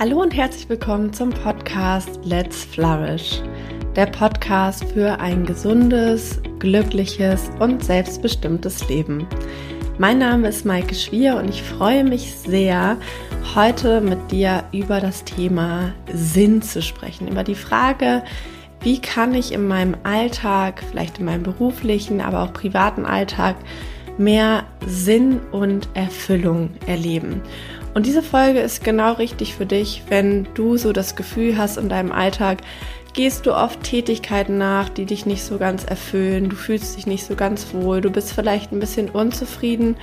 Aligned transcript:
Hallo 0.00 0.22
und 0.22 0.34
herzlich 0.34 0.66
willkommen 0.70 1.12
zum 1.12 1.28
Podcast 1.28 2.20
Let's 2.24 2.64
Flourish, 2.64 3.42
der 3.94 4.06
Podcast 4.06 4.82
für 4.94 5.20
ein 5.20 5.44
gesundes, 5.44 6.40
glückliches 6.58 7.50
und 7.58 7.84
selbstbestimmtes 7.84 8.88
Leben. 8.88 9.28
Mein 9.98 10.16
Name 10.16 10.48
ist 10.48 10.64
Maike 10.64 10.94
Schwier 10.94 11.36
und 11.36 11.50
ich 11.50 11.62
freue 11.62 12.02
mich 12.02 12.34
sehr, 12.34 12.96
heute 13.54 14.00
mit 14.00 14.32
dir 14.32 14.64
über 14.72 15.02
das 15.02 15.22
Thema 15.24 15.92
Sinn 16.14 16.62
zu 16.62 16.80
sprechen, 16.80 17.28
über 17.28 17.44
die 17.44 17.54
Frage, 17.54 18.22
wie 18.80 19.02
kann 19.02 19.34
ich 19.34 19.52
in 19.52 19.68
meinem 19.68 19.98
Alltag, 20.04 20.82
vielleicht 20.90 21.18
in 21.18 21.26
meinem 21.26 21.42
beruflichen, 21.42 22.22
aber 22.22 22.44
auch 22.44 22.54
privaten 22.54 23.04
Alltag, 23.04 23.56
mehr 24.16 24.64
Sinn 24.86 25.40
und 25.52 25.90
Erfüllung 25.92 26.70
erleben. 26.86 27.42
Und 27.92 28.06
diese 28.06 28.22
Folge 28.22 28.60
ist 28.60 28.84
genau 28.84 29.14
richtig 29.14 29.54
für 29.54 29.66
dich, 29.66 30.02
wenn 30.08 30.46
du 30.54 30.76
so 30.76 30.92
das 30.92 31.16
Gefühl 31.16 31.58
hast 31.58 31.76
in 31.76 31.88
deinem 31.88 32.12
Alltag, 32.12 32.58
gehst 33.12 33.46
du 33.46 33.54
oft 33.54 33.82
Tätigkeiten 33.82 34.58
nach, 34.58 34.88
die 34.88 35.04
dich 35.04 35.26
nicht 35.26 35.42
so 35.42 35.58
ganz 35.58 35.84
erfüllen, 35.84 36.48
du 36.48 36.56
fühlst 36.56 36.96
dich 36.96 37.06
nicht 37.06 37.24
so 37.24 37.34
ganz 37.34 37.74
wohl, 37.74 38.00
du 38.00 38.10
bist 38.10 38.32
vielleicht 38.32 38.70
ein 38.70 38.78
bisschen 38.78 39.10
unzufrieden, 39.10 39.96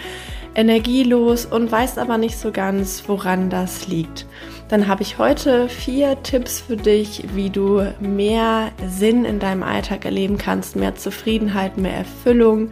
energielos 0.55 1.45
und 1.45 1.71
weißt 1.71 1.99
aber 1.99 2.17
nicht 2.17 2.37
so 2.37 2.51
ganz, 2.51 3.03
woran 3.07 3.49
das 3.49 3.87
liegt. 3.87 4.25
Dann 4.67 4.87
habe 4.87 5.03
ich 5.03 5.17
heute 5.17 5.69
vier 5.69 6.21
Tipps 6.23 6.59
für 6.59 6.75
dich, 6.75 7.23
wie 7.33 7.49
du 7.49 7.93
mehr 8.01 8.71
Sinn 8.89 9.23
in 9.23 9.39
deinem 9.39 9.63
Alltag 9.63 10.03
erleben 10.03 10.37
kannst, 10.37 10.75
mehr 10.75 10.95
Zufriedenheit, 10.95 11.77
mehr 11.77 11.93
Erfüllung, 11.93 12.71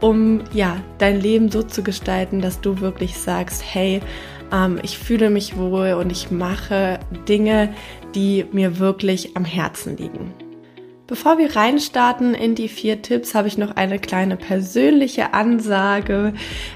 um 0.00 0.42
ja, 0.52 0.76
dein 0.98 1.20
Leben 1.20 1.50
so 1.50 1.62
zu 1.62 1.82
gestalten, 1.82 2.40
dass 2.40 2.60
du 2.60 2.80
wirklich 2.80 3.16
sagst, 3.16 3.62
hey, 3.64 4.00
ich 4.82 4.98
fühle 4.98 5.30
mich 5.30 5.56
wohl 5.56 5.92
und 5.92 6.10
ich 6.10 6.30
mache 6.30 7.00
Dinge, 7.28 7.72
die 8.14 8.46
mir 8.52 8.78
wirklich 8.78 9.36
am 9.36 9.44
Herzen 9.44 9.96
liegen. 9.96 10.32
Bevor 11.10 11.38
wir 11.38 11.56
reinstarten 11.56 12.34
in 12.34 12.54
die 12.54 12.68
vier 12.68 13.02
Tipps, 13.02 13.34
habe 13.34 13.48
ich 13.48 13.58
noch 13.58 13.74
eine 13.74 13.98
kleine 13.98 14.36
persönliche 14.36 15.34
Ansage. 15.34 16.34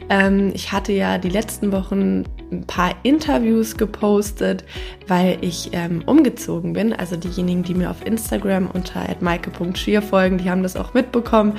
Ähm, 0.09 0.51
ich 0.55 0.73
hatte 0.73 0.93
ja 0.93 1.19
die 1.19 1.29
letzten 1.29 1.71
Wochen 1.71 2.25
ein 2.59 2.67
paar 2.67 2.95
Interviews 3.03 3.77
gepostet, 3.77 4.65
weil 5.07 5.39
ich 5.41 5.71
ähm, 5.73 6.03
umgezogen 6.07 6.73
bin. 6.73 6.93
Also 6.93 7.17
diejenigen, 7.17 7.63
die 7.63 7.75
mir 7.75 7.91
auf 7.91 8.05
Instagram 8.07 8.69
unter 8.73 9.05
maike.schier 9.21 10.03
folgen, 10.03 10.39
die 10.39 10.51
haben 10.51 10.63
das 10.63 10.77
auch 10.77 10.95
mitbekommen. 10.95 11.55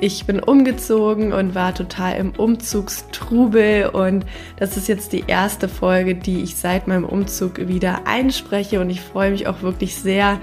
Ich 0.00 0.26
bin 0.26 0.40
umgezogen 0.40 1.32
und 1.32 1.54
war 1.54 1.74
total 1.74 2.16
im 2.16 2.32
Umzugstrubel 2.32 3.86
und 3.86 4.26
das 4.56 4.76
ist 4.76 4.88
jetzt 4.88 5.12
die 5.12 5.24
erste 5.26 5.68
Folge, 5.68 6.14
die 6.14 6.42
ich 6.42 6.56
seit 6.56 6.88
meinem 6.88 7.04
Umzug 7.04 7.68
wieder 7.68 8.06
einspreche 8.06 8.80
und 8.80 8.90
ich 8.90 9.00
freue 9.00 9.30
mich 9.30 9.46
auch 9.46 9.62
wirklich 9.62 9.96
sehr, 9.96 10.38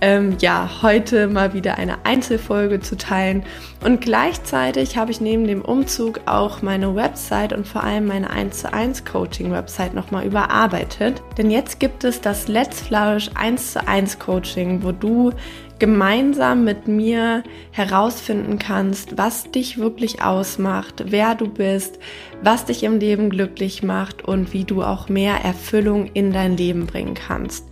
ähm, 0.00 0.36
ja, 0.40 0.82
heute 0.82 1.28
mal 1.28 1.54
wieder 1.54 1.78
eine 1.78 2.04
Einzelfolge 2.04 2.80
zu 2.80 2.96
teilen. 2.96 3.44
Und 3.82 4.00
gleichzeitig 4.02 4.96
habe 4.98 5.10
ich 5.10 5.20
neben 5.20 5.46
dem 5.46 5.62
Umzug 5.62 6.20
auch 6.26 6.60
meine 6.60 6.94
Website 6.94 7.52
und 7.52 7.66
vor 7.66 7.82
allem 7.82 8.06
meine 8.06 8.30
1 8.30 8.60
zu 8.60 8.72
1 8.72 9.04
Coaching 9.06 9.49
Website 9.50 9.94
nochmal 9.94 10.26
überarbeitet. 10.26 11.22
Denn 11.38 11.50
jetzt 11.50 11.80
gibt 11.80 12.04
es 12.04 12.20
das 12.20 12.48
Let's 12.48 12.80
Flourish 12.80 13.30
1 13.34 13.72
zu 13.72 13.86
1 13.86 14.18
Coaching, 14.18 14.82
wo 14.82 14.92
du 14.92 15.32
gemeinsam 15.78 16.64
mit 16.64 16.86
mir 16.86 17.42
herausfinden 17.72 18.58
kannst, 18.58 19.18
was 19.18 19.50
dich 19.50 19.78
wirklich 19.78 20.22
ausmacht, 20.22 21.04
wer 21.06 21.34
du 21.34 21.48
bist, 21.48 21.98
was 22.42 22.66
dich 22.66 22.84
im 22.84 22.98
Leben 22.98 23.30
glücklich 23.30 23.82
macht 23.82 24.22
und 24.22 24.52
wie 24.52 24.64
du 24.64 24.82
auch 24.82 25.08
mehr 25.08 25.44
Erfüllung 25.44 26.06
in 26.12 26.32
dein 26.32 26.56
Leben 26.56 26.86
bringen 26.86 27.14
kannst. 27.14 27.66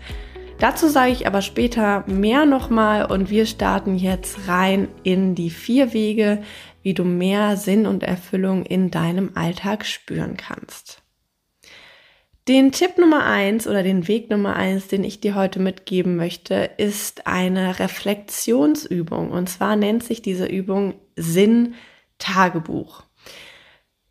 Dazu 0.59 0.89
sage 0.89 1.13
ich 1.13 1.27
aber 1.27 1.41
später 1.41 2.03
mehr 2.09 2.45
nochmal 2.45 3.05
und 3.05 3.31
wir 3.31 3.47
starten 3.47 3.97
jetzt 3.97 4.49
rein 4.49 4.89
in 5.05 5.37
die 5.37 5.51
vier 5.51 5.93
Wege, 5.93 6.43
wie 6.83 6.95
du 6.95 7.05
mehr 7.05 7.57
Sinn 7.57 7.87
und 7.87 8.03
Erfüllung 8.03 8.65
in 8.65 8.91
deinem 8.91 9.31
Alltag 9.35 9.87
spüren 9.87 10.37
kannst. 10.37 11.03
Den 12.49 12.73
Tipp 12.73 12.97
Nummer 12.97 13.27
eins 13.27 13.67
oder 13.67 13.83
den 13.83 14.09
Weg 14.09 14.31
Nummer 14.31 14.57
eins, 14.57 14.89
den 14.89 15.05
ich 15.05 15.21
dir 15.21 15.35
heute 15.35 15.61
mitgeben 15.61 16.17
möchte, 16.17 16.71
ist 16.79 17.27
eine 17.27 17.79
Reflexionsübung. 17.79 19.31
Und 19.31 19.51
zwar 19.51 19.77
nennt 19.77 20.03
sich 20.03 20.23
diese 20.23 20.47
Übung 20.47 20.95
Sinn-Tagebuch. 21.15 23.03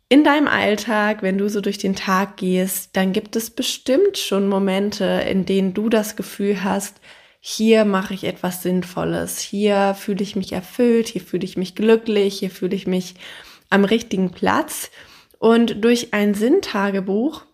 In 0.08 0.22
deinem 0.22 0.46
Alltag, 0.46 1.24
wenn 1.24 1.36
du 1.36 1.48
so 1.48 1.60
durch 1.60 1.78
den 1.78 1.96
Tag 1.96 2.36
gehst, 2.36 2.96
dann 2.96 3.12
gibt 3.12 3.34
es 3.34 3.50
bestimmt 3.50 4.16
schon 4.16 4.48
Momente, 4.48 5.04
in 5.28 5.44
denen 5.44 5.74
du 5.74 5.88
das 5.88 6.14
Gefühl 6.14 6.62
hast, 6.62 7.00
hier 7.40 7.84
mache 7.84 8.14
ich 8.14 8.22
etwas 8.22 8.62
Sinnvolles, 8.62 9.40
hier 9.40 9.96
fühle 9.98 10.22
ich 10.22 10.36
mich 10.36 10.52
erfüllt, 10.52 11.08
hier 11.08 11.22
fühle 11.22 11.44
ich 11.44 11.56
mich 11.56 11.74
glücklich, 11.74 12.38
hier 12.38 12.50
fühle 12.50 12.76
ich 12.76 12.86
mich 12.86 13.16
am 13.68 13.84
richtigen 13.84 14.30
Platz. 14.30 14.92
Und 15.40 15.84
durch 15.84 16.14
ein 16.14 16.34
Sinntagebuch 16.34 17.47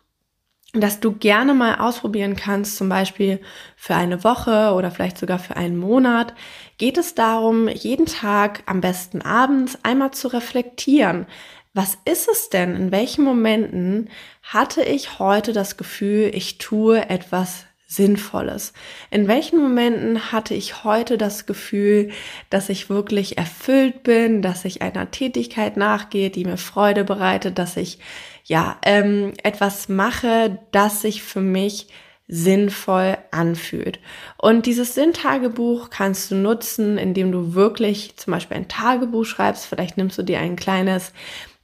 dass 0.81 1.01
du 1.01 1.13
gerne 1.13 1.55
mal 1.55 1.77
ausprobieren 1.77 2.37
kannst, 2.37 2.77
zum 2.77 2.89
Beispiel 2.89 3.41
für 3.77 3.95
eine 3.95 4.25
Woche 4.25 4.73
oder 4.75 4.91
vielleicht 4.91 5.19
sogar 5.19 5.39
für 5.39 5.57
einen 5.57 5.77
Monat, 5.77 6.35
geht 6.79 6.99
es 6.99 7.15
darum, 7.15 7.69
jeden 7.69 8.07
Tag 8.07 8.63
am 8.67 8.81
besten 8.81 9.23
abends 9.23 9.79
einmal 9.83 10.11
zu 10.11 10.29
reflektieren. 10.29 11.27
Was 11.75 11.99
ist 12.05 12.29
es 12.29 12.51
denn? 12.51 12.77
In 12.77 12.93
welchen 12.93 13.25
Momenten 13.25 14.09
hatte 14.43 14.83
ich 14.83 15.19
heute 15.19 15.53
das 15.53 15.77
Gefühl, 15.77 16.31
ich 16.33 16.59
tue 16.59 17.09
etwas 17.11 17.67
Sinnvolles? 17.89 18.73
In 19.11 19.27
welchen 19.27 19.61
Momenten 19.61 20.33
hatte 20.33 20.55
ich 20.55 20.85
heute 20.85 21.19
das 21.19 21.47
Gefühl, 21.47 22.11
dass 22.49 22.69
ich 22.69 22.91
wirklich 22.91 23.39
erfüllt 23.39 24.05
bin, 24.05 24.41
dass 24.41 24.65
ich 24.65 24.83
einer 24.83 25.11
Tätigkeit 25.11 25.77
nachgehe, 25.77 26.31
die 26.31 26.45
mir 26.45 26.59
Freude 26.59 27.03
bereitet, 27.03 27.59
dass 27.59 27.77
ich 27.77 27.99
ja, 28.45 28.79
ähm, 28.85 29.33
etwas 29.43 29.89
mache, 29.89 30.59
das 30.71 31.01
sich 31.01 31.23
für 31.23 31.41
mich 31.41 31.89
sinnvoll 32.27 33.19
anfühlt. 33.33 33.99
Und 34.39 34.67
dieses 34.67 34.95
Sinntagebuch 34.95 35.91
kannst 35.91 36.31
du 36.31 36.37
nutzen, 36.37 36.97
indem 36.97 37.33
du 37.33 37.55
wirklich 37.55 38.17
zum 38.17 38.33
Beispiel 38.33 38.57
ein 38.57 38.69
Tagebuch 38.69 39.27
schreibst. 39.27 39.67
Vielleicht 39.67 39.99
nimmst 39.99 40.17
du 40.19 40.23
dir 40.23 40.41
ein 40.41 40.57
kleines 40.57 41.13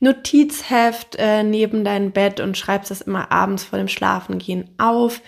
Notizheft 0.00 1.16
äh, 1.16 1.42
neben 1.42 1.84
dein 1.84 2.12
Bett 2.12 2.41
und 2.41 2.58
schreibst 2.58 2.91
das 2.91 3.02
immer 3.02 3.30
abends 3.32 3.64
vor 3.64 3.78
dem 3.78 3.88
Schlafengehen 3.88 4.68
auf. 4.76 5.22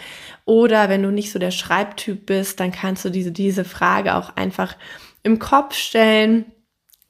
Oder 0.44 0.88
wenn 0.88 1.02
du 1.02 1.10
nicht 1.10 1.32
so 1.32 1.38
der 1.38 1.50
Schreibtyp 1.50 2.26
bist, 2.26 2.60
dann 2.60 2.72
kannst 2.72 3.04
du 3.04 3.10
diese, 3.10 3.32
diese 3.32 3.64
Frage 3.64 4.14
auch 4.16 4.36
einfach 4.36 4.76
im 5.22 5.38
Kopf 5.38 5.74
stellen. 5.74 6.46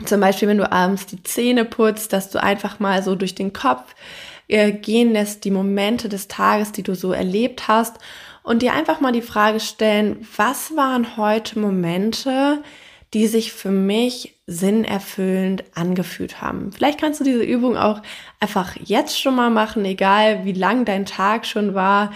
Zum 0.05 0.21
Beispiel, 0.21 0.49
wenn 0.49 0.59
du 0.59 0.71
abends 0.71 1.07
die 1.07 1.23
Zähne 1.23 1.65
putzt, 1.65 2.13
dass 2.13 2.31
du 2.31 2.43
einfach 2.43 2.81
mal 2.81 3.03
so 3.03 3.15
durch 3.15 3.35
den 3.35 3.53
Kopf 3.53 3.95
äh, 4.49 4.73
gehen 4.73 5.13
lässt, 5.13 5.45
die 5.45 5.51
Momente 5.51 6.09
des 6.09 6.29
Tages, 6.29 6.73
die 6.73 6.83
du 6.83 6.95
so 6.95 7.13
erlebt 7.13 7.69
hast 7.69 7.97
und 8.43 8.63
dir 8.63 8.73
einfach 8.73 9.01
mal 9.01 9.13
die 9.13 9.23
Frage 9.23 9.61
stellen, 9.61 10.27
was 10.37 10.77
waren 10.77 11.17
heute 11.17 11.59
Momente, 11.59 12.63
die 13.15 13.27
sich 13.27 13.53
für 13.53 13.71
mich 13.71 14.35
sinnerfüllend 14.47 15.65
angefühlt 15.75 16.41
haben. 16.41 16.73
Vielleicht 16.73 17.01
kannst 17.01 17.21
du 17.21 17.25
diese 17.25 17.43
Übung 17.43 17.77
auch 17.77 18.01
einfach 18.41 18.77
jetzt 18.83 19.21
schon 19.21 19.37
mal 19.37 19.51
machen, 19.51 19.85
egal 19.85 20.45
wie 20.45 20.53
lang 20.53 20.85
dein 20.85 21.07
Tag 21.07 21.47
schon 21.47 21.75
war, 21.75 22.13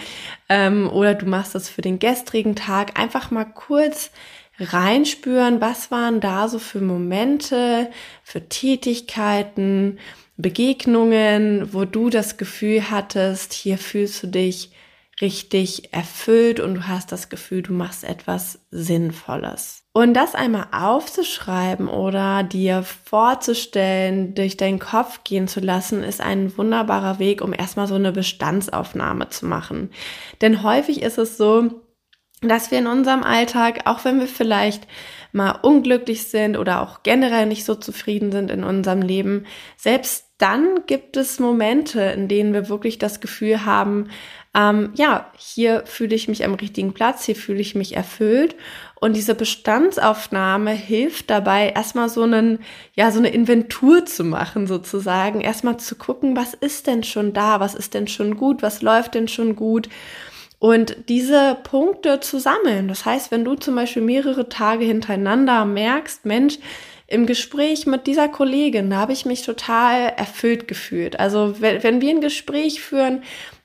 ähm, 0.49 0.89
oder 0.89 1.13
du 1.13 1.25
machst 1.25 1.55
das 1.55 1.69
für 1.69 1.81
den 1.81 1.99
gestrigen 1.99 2.55
Tag. 2.55 2.99
Einfach 2.99 3.31
mal 3.31 3.45
kurz 3.45 4.11
reinspüren, 4.59 5.61
was 5.61 5.91
waren 5.91 6.19
da 6.19 6.47
so 6.47 6.57
für 6.59 6.81
Momente, 6.81 7.91
für 8.23 8.49
Tätigkeiten, 8.49 9.99
Begegnungen, 10.37 11.73
wo 11.73 11.85
du 11.85 12.09
das 12.09 12.37
Gefühl 12.37 12.89
hattest, 12.89 13.53
hier 13.53 13.77
fühlst 13.77 14.21
du 14.23 14.27
dich 14.27 14.71
richtig 15.19 15.93
erfüllt 15.93 16.59
und 16.59 16.75
du 16.75 16.87
hast 16.87 17.11
das 17.11 17.29
Gefühl, 17.29 17.63
du 17.63 17.73
machst 17.73 18.03
etwas 18.03 18.59
Sinnvolles. 18.69 19.83
Und 19.93 20.13
das 20.13 20.35
einmal 20.35 20.67
aufzuschreiben 20.71 21.87
oder 21.87 22.43
dir 22.43 22.83
vorzustellen, 22.83 24.35
durch 24.35 24.57
deinen 24.57 24.77
Kopf 24.77 25.23
gehen 25.23 25.47
zu 25.47 25.59
lassen, 25.59 26.03
ist 26.03 26.21
ein 26.21 26.55
wunderbarer 26.55 27.17
Weg, 27.17 27.41
um 27.41 27.51
erstmal 27.51 27.87
so 27.87 27.95
eine 27.95 28.11
Bestandsaufnahme 28.11 29.29
zu 29.29 29.47
machen. 29.47 29.89
Denn 30.41 30.61
häufig 30.61 31.01
ist 31.01 31.17
es 31.17 31.35
so, 31.35 31.81
dass 32.41 32.69
wir 32.69 32.77
in 32.77 32.85
unserem 32.85 33.23
Alltag, 33.23 33.81
auch 33.85 34.05
wenn 34.05 34.19
wir 34.19 34.27
vielleicht 34.27 34.87
mal 35.31 35.51
unglücklich 35.63 36.27
sind 36.27 36.57
oder 36.57 36.83
auch 36.83 37.01
generell 37.01 37.47
nicht 37.47 37.65
so 37.65 37.73
zufrieden 37.73 38.31
sind 38.31 38.51
in 38.51 38.63
unserem 38.63 39.01
Leben, 39.01 39.47
selbst 39.75 40.26
dann 40.37 40.85
gibt 40.85 41.17
es 41.17 41.39
Momente, 41.39 42.01
in 42.01 42.27
denen 42.27 42.53
wir 42.53 42.69
wirklich 42.69 42.99
das 42.99 43.19
Gefühl 43.19 43.65
haben, 43.65 44.09
ähm, 44.53 44.91
ja, 44.95 45.31
hier 45.37 45.83
fühle 45.85 46.15
ich 46.15 46.27
mich 46.27 46.43
am 46.43 46.53
richtigen 46.53 46.93
Platz, 46.93 47.25
hier 47.25 47.35
fühle 47.35 47.59
ich 47.59 47.75
mich 47.75 47.95
erfüllt. 47.95 48.55
Und 48.99 49.15
diese 49.15 49.35
Bestandsaufnahme 49.35 50.71
hilft 50.71 51.29
dabei, 51.29 51.69
erstmal 51.69 52.09
so 52.09 52.23
einen, 52.23 52.59
ja, 52.93 53.11
so 53.11 53.19
eine 53.19 53.29
Inventur 53.29 54.05
zu 54.05 54.23
machen, 54.23 54.65
sozusagen. 54.65 55.41
Erstmal 55.41 55.77
zu 55.77 55.95
gucken, 55.95 56.35
was 56.35 56.53
ist 56.53 56.87
denn 56.87 57.03
schon 57.03 57.33
da, 57.33 57.59
was 57.59 57.75
ist 57.75 57.93
denn 57.93 58.07
schon 58.07 58.37
gut, 58.37 58.63
was 58.63 58.81
läuft 58.81 59.13
denn 59.13 59.27
schon 59.27 59.55
gut 59.55 59.89
und 60.59 60.95
diese 61.07 61.57
Punkte 61.63 62.19
zu 62.19 62.39
sammeln. 62.39 62.87
Das 62.87 63.05
heißt, 63.05 63.31
wenn 63.31 63.45
du 63.45 63.55
zum 63.55 63.75
Beispiel 63.75 64.01
mehrere 64.01 64.49
Tage 64.49 64.85
hintereinander 64.85 65.65
merkst, 65.65 66.25
Mensch, 66.25 66.57
im 67.07 67.25
Gespräch 67.25 67.85
mit 67.85 68.05
dieser 68.05 68.27
Kollegin, 68.27 68.95
habe 68.95 69.13
ich 69.13 69.25
mich 69.25 69.41
total 69.41 70.13
erfüllt 70.17 70.67
gefühlt. 70.67 71.19
Also 71.19 71.55
wenn, 71.61 71.81
wenn 71.83 72.01
wir 72.01 72.09
ein 72.09 72.21
Gespräch 72.21 72.81
führen, 72.81 73.23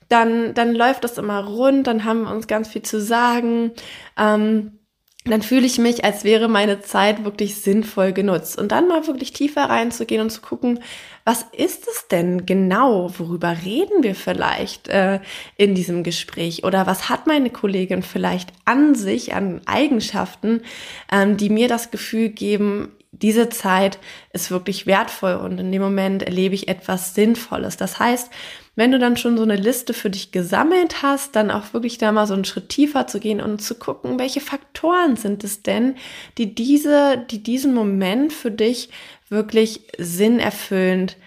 dann, 0.09 0.53
dann 0.53 0.73
läuft 0.73 1.03
das 1.03 1.17
immer 1.17 1.43
rund, 1.43 1.87
dann 1.87 2.05
haben 2.05 2.23
wir 2.23 2.31
uns 2.31 2.47
ganz 2.47 2.69
viel 2.69 2.83
zu 2.83 3.01
sagen. 3.01 3.71
Ähm, 4.17 4.79
dann 5.25 5.41
fühle 5.41 5.65
ich 5.65 5.77
mich, 5.77 6.03
als 6.03 6.25
wäre 6.25 6.49
meine 6.49 6.81
Zeit 6.81 7.23
wirklich 7.23 7.55
sinnvoll 7.55 8.11
genutzt. 8.11 8.59
Und 8.59 8.73
dann 8.73 8.89
mal 8.89 9.07
wirklich 9.07 9.31
tiefer 9.31 9.63
reinzugehen 9.63 10.21
und 10.21 10.31
zu 10.31 10.41
gucken, 10.41 10.79
was 11.23 11.45
ist 11.53 11.87
es 11.87 12.09
denn 12.09 12.45
genau? 12.45 13.09
Worüber 13.17 13.55
reden 13.63 14.03
wir 14.03 14.15
vielleicht 14.15 14.89
äh, 14.89 15.21
in 15.55 15.75
diesem 15.75 16.03
Gespräch? 16.03 16.65
Oder 16.65 16.87
was 16.87 17.07
hat 17.07 17.25
meine 17.25 17.49
Kollegin 17.49 18.03
vielleicht 18.03 18.51
an 18.65 18.95
sich, 18.95 19.33
an 19.33 19.61
Eigenschaften, 19.65 20.61
ähm, 21.09 21.37
die 21.37 21.49
mir 21.49 21.69
das 21.69 21.89
Gefühl 21.89 22.27
geben, 22.29 22.91
diese 23.13 23.49
Zeit 23.49 23.99
ist 24.33 24.49
wirklich 24.49 24.87
wertvoll 24.87 25.35
und 25.35 25.59
in 25.59 25.71
dem 25.71 25.81
Moment 25.81 26.23
erlebe 26.23 26.55
ich 26.55 26.67
etwas 26.67 27.13
Sinnvolles. 27.13 27.77
Das 27.77 27.99
heißt, 27.99 28.31
wenn 28.75 28.91
du 28.91 28.97
dann 28.97 29.17
schon 29.17 29.37
so 29.37 29.43
eine 29.43 29.55
Liste 29.55 29.93
für 29.93 30.09
dich 30.09 30.31
gesammelt 30.31 31.03
hast, 31.03 31.35
dann 31.35 31.51
auch 31.51 31.73
wirklich 31.73 31.99
da 31.99 32.11
mal 32.11 32.25
so 32.25 32.33
einen 32.33 32.43
Schritt 32.43 32.69
tiefer 32.69 33.05
zu 33.05 33.19
gehen 33.19 33.39
und 33.39 33.61
zu 33.61 33.75
gucken, 33.75 34.17
welche 34.17 34.41
Faktoren 34.41 35.15
sind 35.15 35.43
es 35.43 35.61
denn, 35.61 35.95
die 36.39 36.55
diese, 36.55 37.23
die 37.29 37.43
diesen 37.43 37.75
Moment 37.75 38.33
für 38.33 38.49
dich 38.49 38.89
wirklich 39.29 39.81
sinnerfüllend 39.99 41.17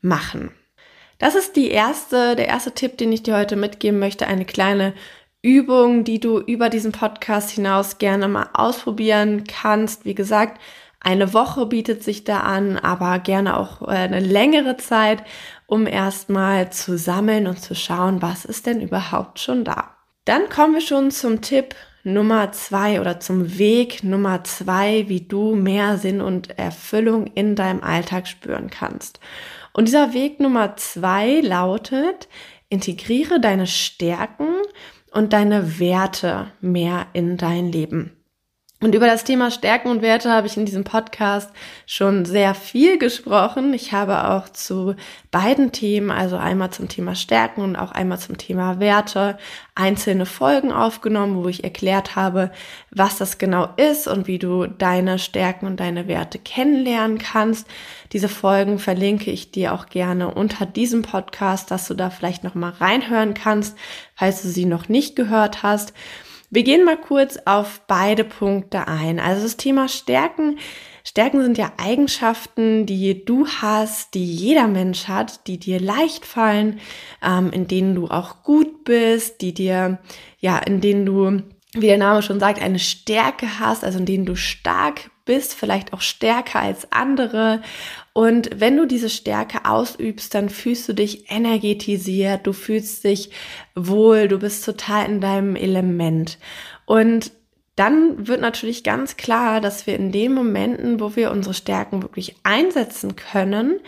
machen. 0.00 0.50
Das 1.18 1.36
ist 1.36 1.54
die 1.54 1.70
erste, 1.70 2.34
der 2.34 2.48
erste 2.48 2.72
Tipp, 2.72 2.98
den 2.98 3.12
ich 3.12 3.22
dir 3.22 3.36
heute 3.36 3.54
mitgeben 3.54 4.00
möchte, 4.00 4.26
eine 4.26 4.44
kleine 4.44 4.92
Übung, 5.42 6.02
die 6.02 6.18
du 6.18 6.40
über 6.40 6.70
diesen 6.70 6.90
Podcast 6.90 7.50
hinaus 7.50 7.98
gerne 7.98 8.26
mal 8.26 8.48
ausprobieren 8.52 9.44
kannst. 9.44 10.04
Wie 10.04 10.16
gesagt, 10.16 10.60
eine 11.00 11.32
Woche 11.34 11.66
bietet 11.66 12.02
sich 12.02 12.24
da 12.24 12.40
an, 12.40 12.78
aber 12.78 13.18
gerne 13.18 13.56
auch 13.56 13.82
äh, 13.82 13.92
eine 13.92 14.20
längere 14.20 14.76
Zeit, 14.76 15.22
um 15.66 15.86
erstmal 15.86 16.70
zu 16.72 16.96
sammeln 16.98 17.46
und 17.46 17.60
zu 17.60 17.74
schauen, 17.74 18.22
was 18.22 18.44
ist 18.44 18.66
denn 18.66 18.80
überhaupt 18.80 19.38
schon 19.38 19.64
da. 19.64 19.96
Dann 20.24 20.48
kommen 20.48 20.74
wir 20.74 20.80
schon 20.80 21.10
zum 21.10 21.40
Tipp 21.40 21.74
Nummer 22.02 22.52
zwei 22.52 23.00
oder 23.00 23.20
zum 23.20 23.58
Weg 23.58 24.04
Nummer 24.04 24.44
zwei, 24.44 25.08
wie 25.08 25.22
du 25.22 25.54
mehr 25.54 25.98
Sinn 25.98 26.20
und 26.20 26.56
Erfüllung 26.58 27.26
in 27.26 27.56
deinem 27.56 27.82
Alltag 27.82 28.28
spüren 28.28 28.70
kannst. 28.70 29.20
Und 29.72 29.88
dieser 29.88 30.14
Weg 30.14 30.40
Nummer 30.40 30.76
zwei 30.76 31.40
lautet, 31.40 32.28
integriere 32.68 33.40
deine 33.40 33.66
Stärken 33.66 34.54
und 35.12 35.32
deine 35.32 35.78
Werte 35.78 36.52
mehr 36.60 37.06
in 37.12 37.36
dein 37.36 37.70
Leben. 37.70 38.15
Und 38.86 38.94
über 38.94 39.08
das 39.08 39.24
Thema 39.24 39.50
Stärken 39.50 39.88
und 39.88 40.00
Werte 40.00 40.30
habe 40.30 40.46
ich 40.46 40.56
in 40.56 40.64
diesem 40.64 40.84
Podcast 40.84 41.50
schon 41.86 42.24
sehr 42.24 42.54
viel 42.54 42.98
gesprochen. 42.98 43.74
Ich 43.74 43.92
habe 43.92 44.28
auch 44.28 44.48
zu 44.48 44.94
beiden 45.32 45.72
Themen, 45.72 46.12
also 46.12 46.36
einmal 46.36 46.70
zum 46.70 46.88
Thema 46.88 47.16
Stärken 47.16 47.62
und 47.62 47.74
auch 47.74 47.90
einmal 47.90 48.20
zum 48.20 48.38
Thema 48.38 48.78
Werte, 48.78 49.38
einzelne 49.74 50.24
Folgen 50.24 50.70
aufgenommen, 50.70 51.42
wo 51.42 51.48
ich 51.48 51.64
erklärt 51.64 52.14
habe, 52.14 52.52
was 52.92 53.18
das 53.18 53.38
genau 53.38 53.70
ist 53.76 54.06
und 54.06 54.28
wie 54.28 54.38
du 54.38 54.68
deine 54.68 55.18
Stärken 55.18 55.66
und 55.66 55.80
deine 55.80 56.06
Werte 56.06 56.38
kennenlernen 56.38 57.18
kannst. 57.18 57.66
Diese 58.12 58.28
Folgen 58.28 58.78
verlinke 58.78 59.32
ich 59.32 59.50
dir 59.50 59.74
auch 59.74 59.86
gerne 59.86 60.32
unter 60.32 60.64
diesem 60.64 61.02
Podcast, 61.02 61.72
dass 61.72 61.88
du 61.88 61.94
da 61.94 62.08
vielleicht 62.10 62.44
noch 62.44 62.54
mal 62.54 62.70
reinhören 62.70 63.34
kannst, 63.34 63.76
falls 64.14 64.42
du 64.42 64.48
sie 64.48 64.64
noch 64.64 64.88
nicht 64.88 65.16
gehört 65.16 65.64
hast. 65.64 65.92
Wir 66.50 66.62
gehen 66.62 66.84
mal 66.84 66.96
kurz 66.96 67.38
auf 67.44 67.82
beide 67.86 68.24
Punkte 68.24 68.86
ein. 68.86 69.18
Also 69.18 69.42
das 69.42 69.56
Thema 69.56 69.88
Stärken. 69.88 70.58
Stärken 71.04 71.42
sind 71.42 71.58
ja 71.58 71.72
Eigenschaften, 71.76 72.84
die 72.86 73.24
du 73.24 73.46
hast, 73.46 74.14
die 74.14 74.24
jeder 74.24 74.66
Mensch 74.66 75.06
hat, 75.06 75.46
die 75.46 75.58
dir 75.58 75.80
leicht 75.80 76.26
fallen, 76.26 76.80
ähm, 77.22 77.50
in 77.52 77.68
denen 77.68 77.94
du 77.94 78.08
auch 78.08 78.42
gut 78.42 78.84
bist, 78.84 79.40
die 79.40 79.54
dir, 79.54 79.98
ja, 80.40 80.58
in 80.58 80.80
denen 80.80 81.06
du, 81.06 81.42
wie 81.76 81.86
der 81.86 81.98
Name 81.98 82.22
schon 82.22 82.40
sagt, 82.40 82.60
eine 82.60 82.78
Stärke 82.78 83.58
hast, 83.58 83.84
also 83.84 83.98
in 83.98 84.06
denen 84.06 84.26
du 84.26 84.36
stark 84.36 85.10
bist, 85.24 85.54
vielleicht 85.54 85.92
auch 85.92 86.00
stärker 86.00 86.60
als 86.60 86.90
andere. 86.92 87.60
Und 88.12 88.48
wenn 88.56 88.76
du 88.76 88.86
diese 88.86 89.10
Stärke 89.10 89.64
ausübst, 89.64 90.34
dann 90.34 90.48
fühlst 90.48 90.88
du 90.88 90.94
dich 90.94 91.30
energetisiert, 91.30 92.46
du 92.46 92.52
fühlst 92.52 93.04
dich 93.04 93.30
wohl, 93.74 94.28
du 94.28 94.38
bist 94.38 94.64
total 94.64 95.06
in 95.06 95.20
deinem 95.20 95.56
Element. 95.56 96.38
Und 96.86 97.32
dann 97.76 98.26
wird 98.26 98.40
natürlich 98.40 98.84
ganz 98.84 99.18
klar, 99.18 99.60
dass 99.60 99.86
wir 99.86 99.96
in 99.96 100.10
den 100.10 100.32
Momenten, 100.32 100.98
wo 100.98 101.14
wir 101.14 101.30
unsere 101.30 101.52
Stärken 101.52 102.02
wirklich 102.02 102.34
einsetzen 102.42 103.16
können, 103.16 103.80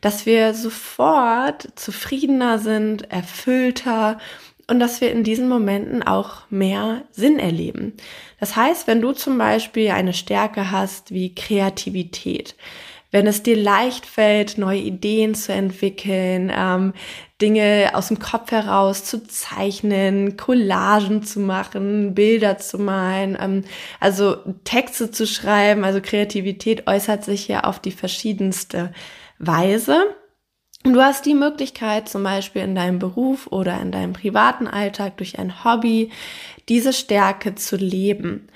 dass 0.00 0.26
wir 0.26 0.52
sofort 0.52 1.68
zufriedener 1.76 2.58
sind, 2.58 3.08
erfüllter 3.12 4.18
und 4.68 4.80
dass 4.80 5.00
wir 5.00 5.12
in 5.12 5.22
diesen 5.22 5.48
Momenten 5.48 6.02
auch 6.02 6.50
mehr 6.50 7.02
Sinn 7.12 7.38
erleben. 7.38 7.94
Das 8.40 8.56
heißt, 8.56 8.86
wenn 8.86 9.00
du 9.00 9.12
zum 9.12 9.38
Beispiel 9.38 9.90
eine 9.90 10.12
Stärke 10.12 10.70
hast 10.70 11.12
wie 11.12 11.34
Kreativität, 11.34 12.56
wenn 13.12 13.26
es 13.26 13.42
dir 13.42 13.56
leicht 13.56 14.04
fällt, 14.04 14.58
neue 14.58 14.80
Ideen 14.80 15.34
zu 15.34 15.52
entwickeln, 15.52 16.52
ähm, 16.54 16.92
Dinge 17.40 17.92
aus 17.94 18.08
dem 18.08 18.18
Kopf 18.18 18.50
heraus 18.50 19.04
zu 19.04 19.26
zeichnen, 19.26 20.36
Collagen 20.36 21.22
zu 21.22 21.38
machen, 21.38 22.14
Bilder 22.14 22.58
zu 22.58 22.78
malen, 22.78 23.38
ähm, 23.40 23.64
also 24.00 24.36
Texte 24.64 25.10
zu 25.12 25.26
schreiben, 25.26 25.84
also 25.84 26.00
Kreativität 26.02 26.88
äußert 26.88 27.24
sich 27.24 27.46
ja 27.46 27.60
auf 27.60 27.78
die 27.78 27.92
verschiedenste 27.92 28.92
Weise. 29.38 30.16
Und 30.86 30.92
du 30.92 31.02
hast 31.02 31.26
die 31.26 31.34
Möglichkeit, 31.34 32.08
zum 32.08 32.22
Beispiel 32.22 32.62
in 32.62 32.76
deinem 32.76 33.00
Beruf 33.00 33.48
oder 33.48 33.80
in 33.80 33.90
deinem 33.90 34.12
privaten 34.12 34.68
Alltag 34.68 35.16
durch 35.16 35.36
ein 35.36 35.64
Hobby 35.64 36.12
diese 36.68 36.92
Stärke 36.92 37.56
zu 37.56 37.74
leben. 37.74 38.46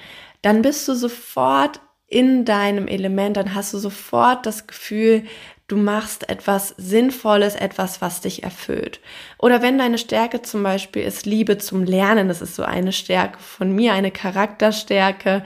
Dann 0.41 0.63
bist 0.63 0.87
du 0.87 0.95
sofort 0.95 1.81
in 2.07 2.45
deinem 2.45 2.87
Element, 2.87 3.37
dann 3.37 3.57
hast 3.57 3.75
du 3.75 3.79
sofort 3.79 4.47
das 4.47 4.69
Gefühl, 4.69 5.25
du 5.67 5.77
machst 5.77 6.29
etwas 6.29 6.69
Sinnvolles, 6.77 7.57
etwas, 7.57 8.01
was 8.01 8.21
dich 8.21 8.45
erfüllt. 8.45 9.01
Oder 9.37 9.61
wenn 9.61 9.79
deine 9.79 9.99
Stärke 9.99 10.41
zum 10.41 10.63
Beispiel 10.63 11.03
ist 11.03 11.27
Liebe 11.27 11.59
zum 11.59 11.83
Lernen, 11.83 12.29
das 12.29 12.43
ist 12.43 12.55
so 12.55 12.63
eine 12.63 12.93
Stärke 12.93 13.41
von 13.41 13.75
mir, 13.75 13.93
eine 13.93 14.13
Charakterstärke. 14.13 15.43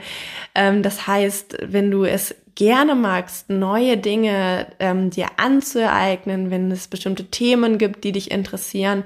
Ähm, 0.53 0.83
das 0.83 1.07
heißt, 1.07 1.57
wenn 1.63 1.89
du 1.89 2.03
es 2.03 2.35
gerne 2.55 2.95
magst, 2.95 3.49
neue 3.49 3.97
Dinge 3.97 4.67
ähm, 4.79 5.09
dir 5.09 5.27
anzueignen, 5.37 6.51
wenn 6.51 6.71
es 6.71 6.87
bestimmte 6.87 7.25
Themen 7.25 7.77
gibt, 7.77 8.03
die 8.03 8.13
dich 8.13 8.31
interessieren. 8.31 9.03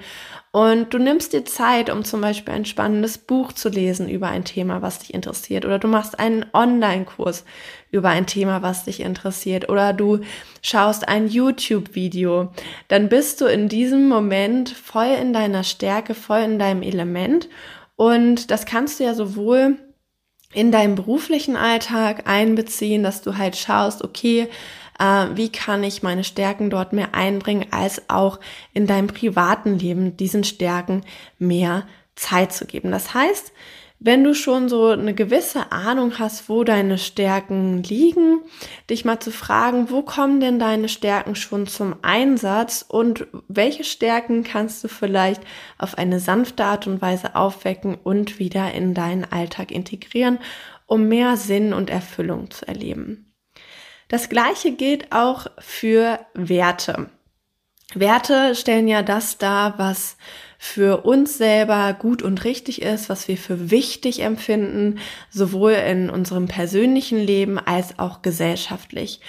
Und 0.51 0.94
du 0.94 0.98
nimmst 0.98 1.34
dir 1.34 1.46
Zeit, 1.46 1.91
um 1.91 2.03
zum 2.03 2.22
Beispiel 2.22 2.53
ein 2.53 2.65
spannendes 2.65 3.20
Buch 3.20 3.51
zu 3.51 3.70
lesen 3.70 4.10
über 4.10 4.29
ein 4.29 4.46
Thema, 4.46 4.82
was 4.82 5.00
dich 5.00 5.13
interessiert. 5.13 5.65
Oder 5.65 5.77
du 5.77 5.88
machst 5.88 6.20
einen 6.20 6.46
Online-Kurs 6.53 7.46
über 7.91 8.10
ein 8.10 8.25
Thema, 8.25 8.63
was 8.63 8.86
dich 8.86 9.01
interessiert. 9.01 9.70
Oder 9.70 9.94
du 9.94 10.22
schaust 10.63 11.08
ein 11.08 11.27
YouTube-Video. 11.27 12.51
Dann 12.88 13.10
bist 13.10 13.41
du 13.41 13.46
in 13.46 13.68
diesem 13.68 14.08
Moment 14.08 14.70
voll 14.70 15.15
in 15.22 15.34
deiner 15.34 15.63
Stärke, 15.63 16.15
voll 16.15 16.39
in 16.39 16.58
deinem 16.58 16.82
Element. 16.82 17.48
Und 17.96 18.50
das 18.50 18.65
kannst 18.65 19.00
du 19.00 19.03
ja 19.03 19.13
sowohl 19.13 19.77
in 20.53 20.72
deinem 20.72 20.96
beruflichen 20.96 21.56
Alltag 21.56 22.27
einbeziehen, 22.27 23.03
dass 23.03 23.22
du 23.22 23.38
halt 23.38 23.56
schaust, 23.56 24.03
okay, 24.03 24.48
äh, 25.00 25.27
wie 25.36 25.51
kann 25.51 25.84
ich 25.84 26.03
meine 26.03 26.24
Stärken 26.24 26.70
dort 26.70 26.94
mehr 26.94 27.13
einbringen, 27.13 27.68
als 27.72 28.10
auch 28.10 28.39
in 28.74 28.88
deinem 28.88 29.08
privaten 29.08 29.77
Leben 29.77 30.18
diesen 30.18 30.44
Stärken 30.44 31.03
mehr 31.38 31.88
Zeit 32.15 32.51
zu 32.51 32.65
geben. 32.65 32.91
Das 32.91 33.13
heißt, 33.13 33.51
wenn 34.00 34.24
du 34.24 34.34
schon 34.34 34.70
so 34.70 34.88
eine 34.88 35.13
gewisse 35.13 35.74
Ahnung 35.74 36.20
hast, 36.20 36.48
wo 36.48 36.63
deine 36.63 36.98
Stärken 36.98 37.84
liegen, 37.84 38.39
dich 38.89 39.03
mal 39.03 39.20
zu 39.20 39.32
fragen, 39.32 39.89
wo 39.89 40.03
kommen 40.03 40.39
denn 40.39 40.58
deine 40.58 40.88
Stärken 40.88 41.36
schon 41.36 41.68
zum 41.68 41.96
Einsatz 42.01 42.86
und 42.88 43.27
welche 43.50 43.84
Stärken 43.84 44.44
kannst 44.44 44.84
du 44.84 44.88
vielleicht 44.88 45.41
auf 45.77 45.98
eine 45.98 46.22
sanfte 46.22 46.63
Art 46.63 46.88
und 46.88 47.01
Weise 47.01 47.36
aufwecken 47.36 47.96
und 47.96 48.39
wieder 48.39 48.72
in 48.72 48.94
deinen 48.94 49.25
Alltag 49.25 49.70
integrieren, 49.70 50.39
um 50.86 51.10
mehr 51.10 51.36
Sinn 51.36 51.74
und 51.74 51.89
Erfüllung 51.89 52.51
zu 52.51 52.68
erleben. 52.68 53.34
Das 54.08 54.29
gleiche 54.29 54.72
gilt 54.72 55.12
auch 55.12 55.48
für 55.60 56.20
Werte. 56.34 57.10
Werte 57.96 58.56
stellen 58.56 58.88
ja 58.88 59.03
das 59.03 59.38
dar, 59.38 59.77
was 59.77 60.15
für 60.62 61.06
uns 61.06 61.38
selber 61.38 61.94
gut 61.98 62.22
und 62.22 62.44
richtig 62.44 62.82
ist, 62.82 63.08
was 63.08 63.30
wir 63.30 63.38
für 63.38 63.72
wichtig 63.72 64.22
empfinden, 64.22 65.00
sowohl 65.32 65.72
in 65.72 66.10
unserem 66.10 66.50
persönlichen 66.50 67.18
Leben 67.18 67.58
als 67.58 67.98
auch 67.98 68.22
gesellschaftlich. 68.22 69.22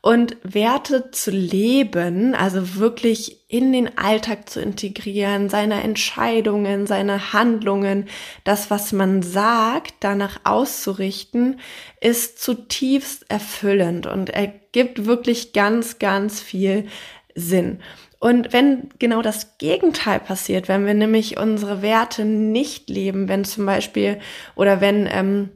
Und 0.00 0.36
Werte 0.44 1.10
zu 1.10 1.32
leben, 1.32 2.36
also 2.36 2.76
wirklich 2.76 3.40
in 3.48 3.72
den 3.72 3.98
Alltag 3.98 4.48
zu 4.48 4.60
integrieren, 4.60 5.48
seine 5.48 5.82
Entscheidungen, 5.82 6.86
seine 6.86 7.32
Handlungen, 7.32 8.06
das, 8.44 8.70
was 8.70 8.92
man 8.92 9.24
sagt, 9.24 9.94
danach 10.00 10.38
auszurichten, 10.44 11.58
ist 12.00 12.40
zutiefst 12.40 13.28
erfüllend 13.28 14.06
und 14.06 14.30
ergibt 14.30 15.06
wirklich 15.06 15.52
ganz, 15.52 15.98
ganz 15.98 16.40
viel 16.40 16.86
Sinn. 17.34 17.80
Und 18.18 18.52
wenn 18.52 18.88
genau 18.98 19.22
das 19.22 19.58
Gegenteil 19.58 20.20
passiert, 20.20 20.68
wenn 20.68 20.86
wir 20.86 20.94
nämlich 20.94 21.38
unsere 21.38 21.82
Werte 21.82 22.24
nicht 22.24 22.88
leben, 22.88 23.28
wenn 23.28 23.44
zum 23.44 23.66
Beispiel 23.66 24.18
oder 24.54 24.80
wenn 24.80 25.08
ähm, 25.10 25.50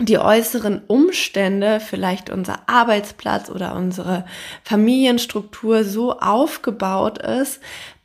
die 0.00 0.18
äußeren 0.18 0.82
Umstände, 0.86 1.80
vielleicht 1.80 2.28
unser 2.28 2.68
Arbeitsplatz 2.68 3.48
oder 3.48 3.74
unsere 3.74 4.26
Familienstruktur 4.64 5.84
so 5.84 6.18
aufgebaut 6.18 7.18
ist, 7.18 7.60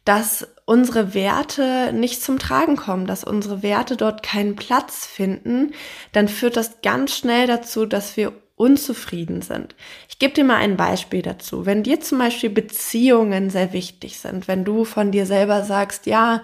dass 0.06 0.48
unsere 0.66 1.14
Werte 1.14 1.92
nicht 1.94 2.22
zum 2.22 2.40
Tragen 2.40 2.76
kommen, 2.76 3.08
dass 3.08 3.24
unsere 3.24 3.64
Werte 3.64 3.98
dort 3.98 4.24
keinen 4.24 4.56
Platz 4.56 5.06
finden, 5.06 5.74
dann 6.12 6.28
führt 6.28 6.58
das 6.58 6.82
ganz 6.82 7.16
schnell 7.16 7.48
dazu, 7.48 7.86
dass 7.86 8.16
wir 8.18 8.34
unzufrieden 8.60 9.42
sind. 9.42 9.74
Ich 10.10 10.20
gebe 10.20 10.34
dir 10.34 10.44
mal 10.44 10.58
ein 10.58 10.76
Beispiel 10.76 11.22
dazu. 11.22 11.66
Wenn 11.66 11.82
dir 11.82 12.02
zum 12.02 12.20
Beispiel 12.20 12.50
Beziehungen 12.50 13.50
sehr 13.50 13.72
wichtig 13.72 14.20
sind, 14.20 14.50
wenn 14.50 14.66
du 14.66 14.84
von 14.84 15.12
dir 15.12 15.26
selber 15.26 15.64
sagst, 15.64 16.06
ja, 16.06 16.44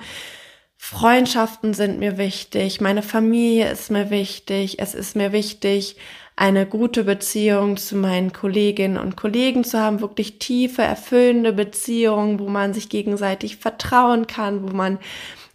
Freundschaften 0.77 1.73
sind 1.73 1.99
mir 1.99 2.17
wichtig, 2.17 2.79
meine 2.79 3.01
Familie 3.01 3.69
ist 3.69 3.91
mir 3.91 4.11
wichtig, 4.11 4.79
es 4.79 4.93
ist 4.93 5.15
mir 5.15 5.33
wichtig, 5.33 5.97
eine 6.37 6.65
gute 6.65 7.03
Beziehung 7.03 7.75
zu 7.75 7.97
meinen 7.97 8.31
Kolleginnen 8.31 8.97
und 8.97 9.17
Kollegen 9.17 9.63
zu 9.63 9.79
haben, 9.79 9.99
wirklich 9.99 10.39
tiefe, 10.39 10.83
erfüllende 10.83 11.51
Beziehungen, 11.51 12.39
wo 12.39 12.47
man 12.47 12.73
sich 12.73 12.87
gegenseitig 12.87 13.57
vertrauen 13.57 14.27
kann, 14.27 14.63
wo 14.63 14.73
man 14.73 14.99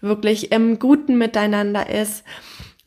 wirklich 0.03 0.53
im 0.53 0.79
Guten 0.79 1.17
miteinander 1.17 1.89
ist. 1.89 2.25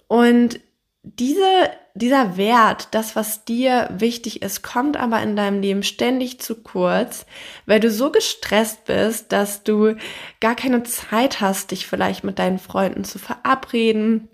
Und 0.08 0.60
diese 1.04 1.72
dieser 1.96 2.38
Wert, 2.38 2.88
das, 2.92 3.16
was 3.16 3.46
dir 3.46 3.88
wichtig 3.96 4.42
ist, 4.42 4.64
kommt 4.64 4.98
aber 4.98 5.22
in 5.22 5.36
deinem 5.36 5.62
Leben 5.62 5.84
ständig 5.84 6.40
zu 6.40 6.56
kurz, 6.56 7.28
weil 7.68 7.80
du 7.80 7.92
so 7.92 8.12
gestresst 8.12 8.86
bist, 8.86 9.32
dass 9.32 9.64
du 9.64 9.96
gar 10.40 10.56
keine 10.56 10.82
Zeit 10.84 11.40
hast, 11.40 11.70
dich 11.70 11.86
vielleicht 11.86 12.24
mit 12.24 12.40
deinen 12.40 12.58
Freunden 12.58 13.04
zu 13.04 13.20
verabreden, 13.20 14.28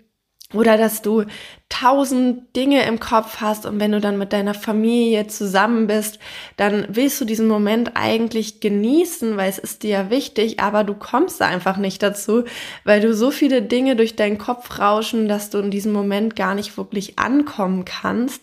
oder 0.52 0.76
dass 0.76 1.02
du 1.02 1.24
tausend 1.68 2.56
Dinge 2.56 2.84
im 2.86 2.98
Kopf 2.98 3.40
hast 3.40 3.66
und 3.66 3.78
wenn 3.78 3.92
du 3.92 4.00
dann 4.00 4.18
mit 4.18 4.32
deiner 4.32 4.54
Familie 4.54 5.28
zusammen 5.28 5.86
bist, 5.86 6.18
dann 6.56 6.86
willst 6.90 7.20
du 7.20 7.24
diesen 7.24 7.46
Moment 7.46 7.92
eigentlich 7.94 8.60
genießen, 8.60 9.36
weil 9.36 9.48
es 9.48 9.58
ist 9.58 9.84
dir 9.84 9.90
ja 9.90 10.10
wichtig, 10.10 10.58
aber 10.58 10.82
du 10.82 10.94
kommst 10.94 11.40
einfach 11.40 11.76
nicht 11.76 12.02
dazu, 12.02 12.44
weil 12.84 13.00
du 13.00 13.14
so 13.14 13.30
viele 13.30 13.62
Dinge 13.62 13.94
durch 13.94 14.16
deinen 14.16 14.38
Kopf 14.38 14.78
rauschen, 14.80 15.28
dass 15.28 15.50
du 15.50 15.58
in 15.58 15.70
diesem 15.70 15.92
Moment 15.92 16.34
gar 16.34 16.54
nicht 16.54 16.76
wirklich 16.76 17.18
ankommen 17.18 17.84
kannst, 17.84 18.42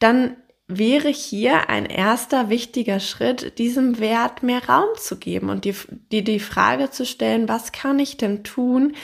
dann 0.00 0.36
wäre 0.68 1.08
hier 1.08 1.68
ein 1.68 1.86
erster 1.86 2.50
wichtiger 2.50 2.98
Schritt, 2.98 3.58
diesem 3.58 4.00
Wert 4.00 4.42
mehr 4.42 4.68
Raum 4.68 4.88
zu 4.96 5.16
geben 5.16 5.48
und 5.48 5.64
dir 5.64 5.74
die, 6.10 6.24
die 6.24 6.40
Frage 6.40 6.90
zu 6.90 7.06
stellen, 7.06 7.48
was 7.48 7.70
kann 7.70 8.00
ich 8.00 8.16
denn 8.16 8.42
tun, 8.42 8.96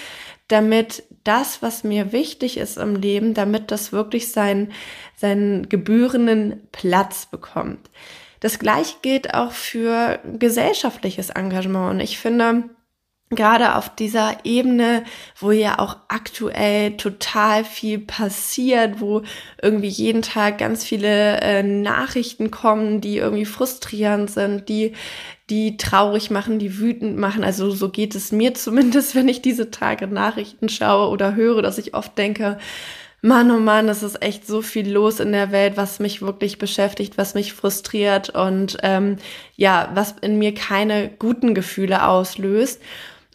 damit 0.48 1.04
das, 1.24 1.62
was 1.62 1.84
mir 1.84 2.12
wichtig 2.12 2.56
ist 2.56 2.78
im 2.78 2.96
Leben, 2.96 3.34
damit 3.34 3.70
das 3.70 3.92
wirklich 3.92 4.32
seinen, 4.32 4.72
seinen 5.16 5.68
gebührenden 5.68 6.68
Platz 6.72 7.26
bekommt. 7.26 7.90
Das 8.40 8.58
gleiche 8.58 8.96
gilt 9.02 9.34
auch 9.34 9.52
für 9.52 10.18
gesellschaftliches 10.38 11.30
Engagement. 11.30 11.92
Und 11.92 12.00
ich 12.00 12.18
finde, 12.18 12.64
gerade 13.30 13.76
auf 13.76 13.94
dieser 13.94 14.44
Ebene, 14.44 15.04
wo 15.38 15.50
ja 15.50 15.78
auch 15.78 15.96
aktuell 16.08 16.96
total 16.96 17.64
viel 17.64 17.98
passiert, 17.98 19.00
wo 19.00 19.22
irgendwie 19.60 19.88
jeden 19.88 20.22
Tag 20.22 20.58
ganz 20.58 20.84
viele 20.84 21.40
äh, 21.40 21.62
Nachrichten 21.62 22.50
kommen, 22.50 23.00
die 23.00 23.18
irgendwie 23.18 23.44
frustrierend 23.44 24.30
sind, 24.30 24.68
die 24.68 24.92
die 25.52 25.76
traurig 25.76 26.30
machen, 26.30 26.58
die 26.58 26.78
wütend 26.78 27.18
machen. 27.18 27.44
Also 27.44 27.70
so 27.70 27.90
geht 27.90 28.14
es 28.14 28.32
mir 28.32 28.54
zumindest, 28.54 29.14
wenn 29.14 29.28
ich 29.28 29.42
diese 29.42 29.70
Tage 29.70 30.06
Nachrichten 30.06 30.70
schaue 30.70 31.10
oder 31.10 31.34
höre, 31.34 31.60
dass 31.60 31.76
ich 31.76 31.92
oft 31.92 32.16
denke, 32.16 32.56
Mann, 33.20 33.50
oh 33.52 33.58
Mann, 33.58 33.88
es 33.88 34.02
ist 34.02 34.20
echt 34.22 34.46
so 34.46 34.62
viel 34.62 34.90
los 34.90 35.20
in 35.20 35.30
der 35.30 35.52
Welt, 35.52 35.76
was 35.76 36.00
mich 36.00 36.22
wirklich 36.22 36.58
beschäftigt, 36.58 37.18
was 37.18 37.34
mich 37.34 37.52
frustriert 37.52 38.30
und 38.30 38.78
ähm, 38.82 39.16
ja, 39.56 39.90
was 39.94 40.16
in 40.22 40.38
mir 40.38 40.54
keine 40.54 41.08
guten 41.08 41.54
Gefühle 41.54 42.08
auslöst. 42.08 42.80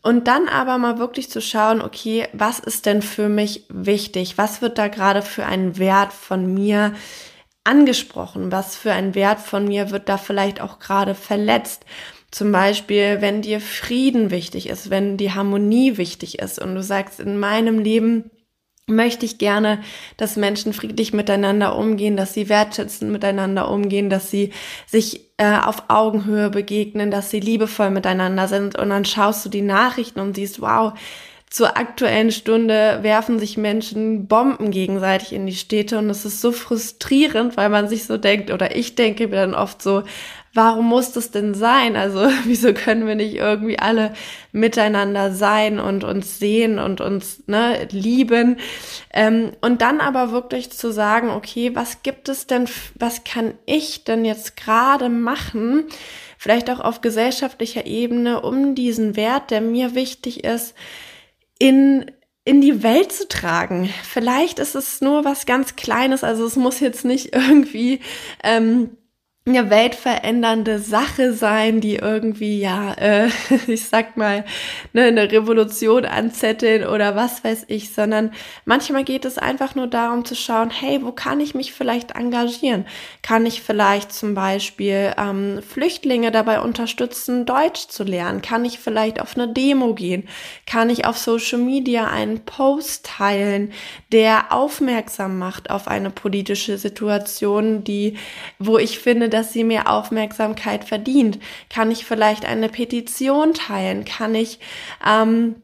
Und 0.02 0.28
dann 0.28 0.48
aber 0.48 0.78
mal 0.78 0.98
wirklich 0.98 1.30
zu 1.30 1.40
schauen, 1.40 1.82
okay, 1.82 2.28
was 2.34 2.60
ist 2.60 2.86
denn 2.86 3.02
für 3.02 3.30
mich 3.30 3.66
wichtig? 3.70 4.38
Was 4.38 4.62
wird 4.62 4.78
da 4.78 4.88
gerade 4.88 5.22
für 5.22 5.46
einen 5.46 5.78
Wert 5.78 6.14
von 6.14 6.54
mir 6.54 6.94
angesprochen? 7.68 8.52
Was 8.52 8.76
für 8.76 8.92
ein 8.92 9.14
Wert 9.14 9.40
von 9.40 9.66
mir 9.66 9.92
wird 9.92 10.10
da 10.10 10.18
vielleicht 10.18 10.62
auch 10.62 10.80
gerade 10.80 11.16
verletzt? 11.16 11.86
Zum 12.32 12.52
Beispiel, 12.52 13.22
wenn 13.22 13.42
dir 13.42 13.62
Frieden 13.62 14.32
wichtig 14.32 14.68
ist, 14.70 14.90
wenn 14.90 15.18
die 15.18 15.32
Harmonie 15.32 15.98
wichtig 15.98 16.40
ist 16.40 16.60
und 16.60 16.76
du 16.76 16.84
sagst, 16.84 17.20
in 17.20 17.40
meinem 17.40 17.80
Leben 17.80 18.32
möchte 18.88 19.26
ich 19.26 19.38
gerne, 19.38 19.82
dass 20.16 20.38
Menschen 20.38 20.72
friedlich 20.74 21.14
miteinander 21.14 21.76
umgehen, 21.76 22.16
dass 22.16 22.34
sie 22.34 22.48
wertschätzend 22.48 23.12
miteinander 23.12 23.70
umgehen, 23.70 24.10
dass 24.10 24.32
sie 24.32 24.54
sich 24.86 25.32
äh, 25.38 25.58
auf 25.58 25.84
Augenhöhe 25.90 26.50
begegnen, 26.50 27.12
dass 27.12 27.30
sie 27.30 27.42
liebevoll 27.42 27.92
miteinander 27.92 28.48
sind. 28.48 28.78
Und 28.78 28.90
dann 28.90 29.04
schaust 29.04 29.46
du 29.46 29.50
die 29.50 29.62
Nachrichten 29.62 30.22
und 30.22 30.36
siehst, 30.36 30.62
wow, 30.62 30.94
zur 31.50 31.78
aktuellen 31.78 32.32
Stunde 32.32 33.00
werfen 33.04 33.40
sich 33.40 33.58
Menschen 33.58 34.28
Bomben 34.28 34.70
gegenseitig 34.70 35.32
in 35.32 35.46
die 35.46 35.56
Städte 35.56 35.98
und 35.98 36.10
es 36.10 36.26
ist 36.26 36.42
so 36.42 36.52
frustrierend, 36.52 37.56
weil 37.56 37.70
man 37.70 37.88
sich 37.88 38.06
so 38.06 38.18
denkt, 38.18 38.52
oder 38.52 38.76
ich 38.76 38.96
denke 38.96 39.30
mir 39.30 39.38
dann 39.38 39.56
oft 39.56 39.82
so, 39.82 40.04
warum 40.54 40.88
muss 40.88 41.14
das 41.14 41.32
denn 41.32 41.54
sein? 41.54 41.96
Also 41.96 42.28
wieso 42.44 42.74
können 42.74 43.08
wir 43.08 43.16
nicht 43.16 43.36
irgendwie 43.36 43.80
alle 43.80 44.14
miteinander 44.52 45.32
sein 45.32 45.80
und 45.80 46.04
uns 46.04 46.38
sehen 46.38 46.80
und 46.80 47.00
uns 47.00 47.44
ne, 47.48 47.88
lieben? 47.92 48.58
Ähm, 49.14 49.52
und 49.62 49.82
dann 49.82 50.02
aber 50.02 50.32
wirklich 50.32 50.72
zu 50.72 50.92
sagen, 50.92 51.30
okay, 51.30 51.72
was 51.76 52.04
gibt 52.04 52.28
es 52.28 52.48
denn, 52.48 52.68
was 52.96 53.24
kann 53.24 53.54
ich 53.66 54.04
denn 54.04 54.26
jetzt 54.26 54.58
gerade 54.58 55.08
machen? 55.08 55.86
Vielleicht 56.38 56.70
auch 56.70 56.82
auf 56.82 57.00
gesellschaftlicher 57.00 57.86
Ebene, 57.86 58.42
um 58.42 58.76
diesen 58.76 59.16
Wert, 59.16 59.50
der 59.50 59.62
mir 59.62 59.96
wichtig 59.96 60.44
ist, 60.44 60.76
in 61.60 62.12
in 62.44 62.62
die 62.62 62.82
Welt 62.82 63.12
zu 63.12 63.28
tragen. 63.28 63.90
Vielleicht 64.04 64.60
ist 64.60 64.74
es 64.74 65.02
nur 65.02 65.26
was 65.26 65.46
ganz 65.46 65.76
Kleines, 65.76 66.24
also 66.24 66.46
es 66.46 66.56
muss 66.56 66.80
jetzt 66.80 67.04
nicht 67.04 67.30
irgendwie 67.36 68.00
ähm, 68.42 68.92
eine 69.48 69.70
weltverändernde 69.70 70.80
Sache 70.80 71.34
sein, 71.34 71.80
die 71.80 71.96
irgendwie, 71.96 72.60
ja, 72.60 72.94
äh, 72.94 73.30
ich 73.68 73.86
sag 73.86 74.18
mal, 74.18 74.44
ne, 74.94 75.04
eine 75.04 75.32
Revolution 75.32 76.06
anzetteln 76.06 76.86
oder 76.86 77.16
was 77.16 77.44
weiß 77.44 77.66
ich, 77.70 77.94
sondern 77.94 78.32
manchmal 78.66 79.06
geht 79.06 79.24
es 79.24 79.38
einfach 79.38 79.74
nur 79.76 79.88
darum 79.88 80.26
zu 80.26 80.36
schauen, 80.36 80.70
hey, 80.70 81.00
wo 81.02 81.12
kann 81.12 81.40
ich 81.40 81.56
mich 81.56 81.74
vielleicht 81.74 82.12
engagieren? 82.12 82.86
Kann 83.22 83.46
ich 83.46 83.62
vielleicht 83.62 84.12
zum 84.12 84.36
Beispiel 84.36 85.14
ähm, 85.18 85.62
Flüchtlinge 85.62 86.32
dabei 86.32 86.60
unterstützen, 86.60 87.46
Deutsch 87.46 87.88
zu 87.88 88.04
lernen? 88.04 88.42
Kann 88.42 88.66
ich 88.66 88.80
vielleicht 88.80 89.22
auf 89.22 89.36
eine 89.36 89.48
Demo 89.48 89.94
gehen? 89.94 90.28
Kann 90.66 90.90
ich 90.90 91.06
auf 91.06 91.18
Social 91.18 91.60
Media 91.60 92.08
einen 92.08 92.42
Post 92.42 93.06
teilen, 93.06 93.72
der 94.12 94.52
aufmerksam 94.52 95.40
macht 95.40 95.70
auf 95.70 95.88
eine 95.88 96.10
politische 96.10 96.78
Situation, 96.78 97.84
die, 97.86 98.18
wo 98.60 98.78
ich 98.78 99.00
finde, 99.00 99.30
dass 99.38 99.54
sie 99.54 99.64
mehr 99.64 99.90
Aufmerksamkeit 99.90 100.84
verdient? 100.84 101.40
Kann 101.70 101.92
ich 101.92 102.06
vielleicht 102.06 102.46
eine 102.46 102.70
Petition 102.70 103.54
teilen? 103.54 104.04
Kann 104.04 104.34
ich 104.36 104.60
ähm, 105.06 105.56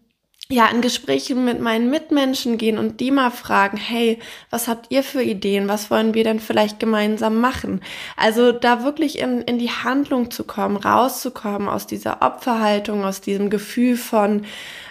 ja, 0.49 0.67
in 0.67 0.81
Gesprächen 0.81 1.45
mit 1.45 1.59
meinen 1.61 1.89
Mitmenschen 1.89 2.57
gehen 2.57 2.77
und 2.77 2.99
die 2.99 3.11
mal 3.11 3.31
fragen, 3.31 3.77
hey, 3.77 4.19
was 4.49 4.67
habt 4.67 4.91
ihr 4.91 5.01
für 5.01 5.23
Ideen? 5.23 5.67
Was 5.67 5.89
wollen 5.89 6.13
wir 6.13 6.23
denn 6.23 6.39
vielleicht 6.39 6.79
gemeinsam 6.79 7.39
machen? 7.39 7.81
Also 8.17 8.51
da 8.51 8.83
wirklich 8.83 9.19
in, 9.19 9.41
in 9.41 9.57
die 9.57 9.71
Handlung 9.71 10.31
zu 10.31 10.43
kommen, 10.43 10.77
rauszukommen 10.77 11.69
aus 11.69 11.87
dieser 11.87 12.21
Opferhaltung, 12.21 13.03
aus 13.03 13.21
diesem 13.21 13.49
Gefühl 13.49 13.95
von, 13.95 14.45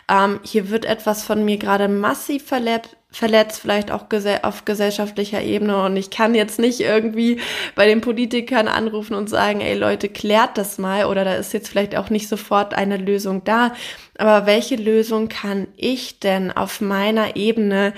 ähm, 0.08 0.40
hier 0.42 0.70
wird 0.70 0.84
etwas 0.84 1.22
von 1.22 1.44
mir 1.44 1.58
gerade 1.58 1.86
massiv 1.86 2.44
verletzt, 2.44 2.96
verletzt, 3.12 3.60
vielleicht 3.60 3.90
auch 3.90 4.06
auf 4.42 4.64
gesellschaftlicher 4.64 5.42
Ebene. 5.42 5.84
Und 5.84 5.96
ich 5.96 6.10
kann 6.10 6.34
jetzt 6.34 6.58
nicht 6.58 6.80
irgendwie 6.80 7.40
bei 7.74 7.86
den 7.86 8.00
Politikern 8.00 8.68
anrufen 8.68 9.14
und 9.14 9.28
sagen, 9.28 9.60
ey 9.60 9.74
Leute, 9.76 10.08
klärt 10.08 10.58
das 10.58 10.78
mal. 10.78 11.06
Oder 11.06 11.24
da 11.24 11.34
ist 11.34 11.52
jetzt 11.52 11.68
vielleicht 11.68 11.96
auch 11.96 12.10
nicht 12.10 12.28
sofort 12.28 12.74
eine 12.74 12.96
Lösung 12.96 13.44
da. 13.44 13.74
Aber 14.18 14.46
welche 14.46 14.76
Lösung 14.76 15.28
kann 15.28 15.68
ich 15.76 16.20
denn 16.20 16.50
auf 16.50 16.80
meiner 16.80 17.36
Ebene 17.36 17.92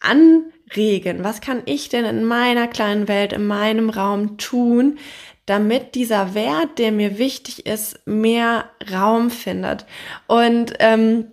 anregen? 0.00 1.24
Was 1.24 1.40
kann 1.40 1.62
ich 1.66 1.88
denn 1.88 2.04
in 2.04 2.24
meiner 2.24 2.68
kleinen 2.68 3.08
Welt, 3.08 3.32
in 3.32 3.46
meinem 3.46 3.90
Raum 3.90 4.38
tun, 4.38 4.98
damit 5.46 5.94
dieser 5.94 6.34
Wert, 6.34 6.78
der 6.78 6.90
mir 6.90 7.18
wichtig 7.18 7.66
ist, 7.66 8.00
mehr 8.06 8.70
Raum 8.90 9.30
findet. 9.30 9.84
Und 10.26 10.72
ähm, 10.78 11.26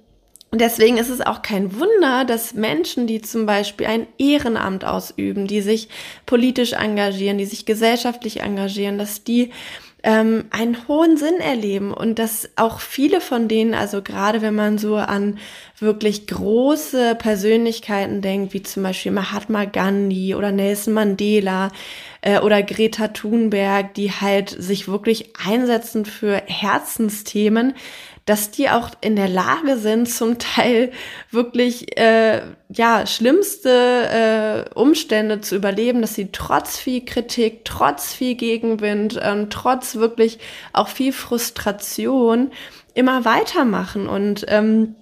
Deswegen 0.54 0.98
ist 0.98 1.10
es 1.10 1.22
auch 1.22 1.42
kein 1.42 1.80
Wunder, 1.80 2.26
dass 2.26 2.54
Menschen, 2.54 3.08
die 3.08 3.22
zum 3.22 3.46
Beispiel 3.46 3.88
ein 3.88 4.08
Ehrenamt 4.18 4.84
ausüben, 4.84 5.48
die 5.48 5.62
sich 5.62 5.88
politisch 6.26 6.74
engagieren, 6.74 7.38
die 7.38 7.46
sich 7.46 7.66
gesellschaftlich 7.66 8.42
engagieren, 8.42 8.98
dass 8.98 9.24
die 9.24 9.52
ähm, 10.04 10.46
einen 10.50 10.88
hohen 10.88 11.16
Sinn 11.16 11.40
erleben 11.40 11.94
und 11.94 12.18
dass 12.18 12.50
auch 12.56 12.80
viele 12.80 13.22
von 13.22 13.48
denen, 13.48 13.74
also 13.74 14.02
gerade 14.02 14.42
wenn 14.42 14.56
man 14.56 14.78
so 14.78 14.96
an 14.96 15.38
wirklich 15.80 16.28
große 16.28 17.16
Persönlichkeiten 17.16 18.22
denkt, 18.22 18.54
wie 18.54 18.64
zum 18.64 18.84
Beispiel 18.84 19.12
Mahatma 19.12 19.66
Gandhi 19.66 20.36
oder 20.36 20.52
Nelson 20.52 20.94
Mandela 20.94 21.72
äh, 22.22 22.40
oder 22.40 22.64
Greta 22.64 23.10
Thunberg, 23.10 23.94
die 23.94 24.12
halt 24.12 24.50
sich 24.50 24.88
wirklich 24.88 25.34
einsetzen 25.48 26.06
für 26.06 26.42
Herzensthemen, 26.48 27.74
dass 28.26 28.52
die 28.52 28.70
auch 28.70 28.92
in 29.02 29.16
der 29.16 29.28
Lage 29.28 29.78
sind, 29.78 30.08
zum 30.08 30.38
Teil 30.38 30.92
wirklich 31.32 31.98
äh, 31.98 32.42
ja 32.70 33.06
schlimmste 33.08 34.68
äh, 34.70 34.74
Umstände 34.74 35.42
zu 35.42 35.56
überleben, 35.56 36.02
dass 36.02 36.16
sie 36.16 36.30
trotz 36.32 36.78
viel 36.78 37.04
Kritik, 37.04 37.66
trotz 37.66 38.14
viel 38.14 38.36
Gegenwind, 38.36 39.20
ähm, 39.22 39.50
trotz 39.50 39.96
wirklich 39.96 40.40
auch 40.74 40.88
viel 40.88 41.14
Frustration 41.14 42.52
immer 42.94 43.26
weitermachen 43.26 44.08
und 44.08 44.46
ähm, 44.48 44.96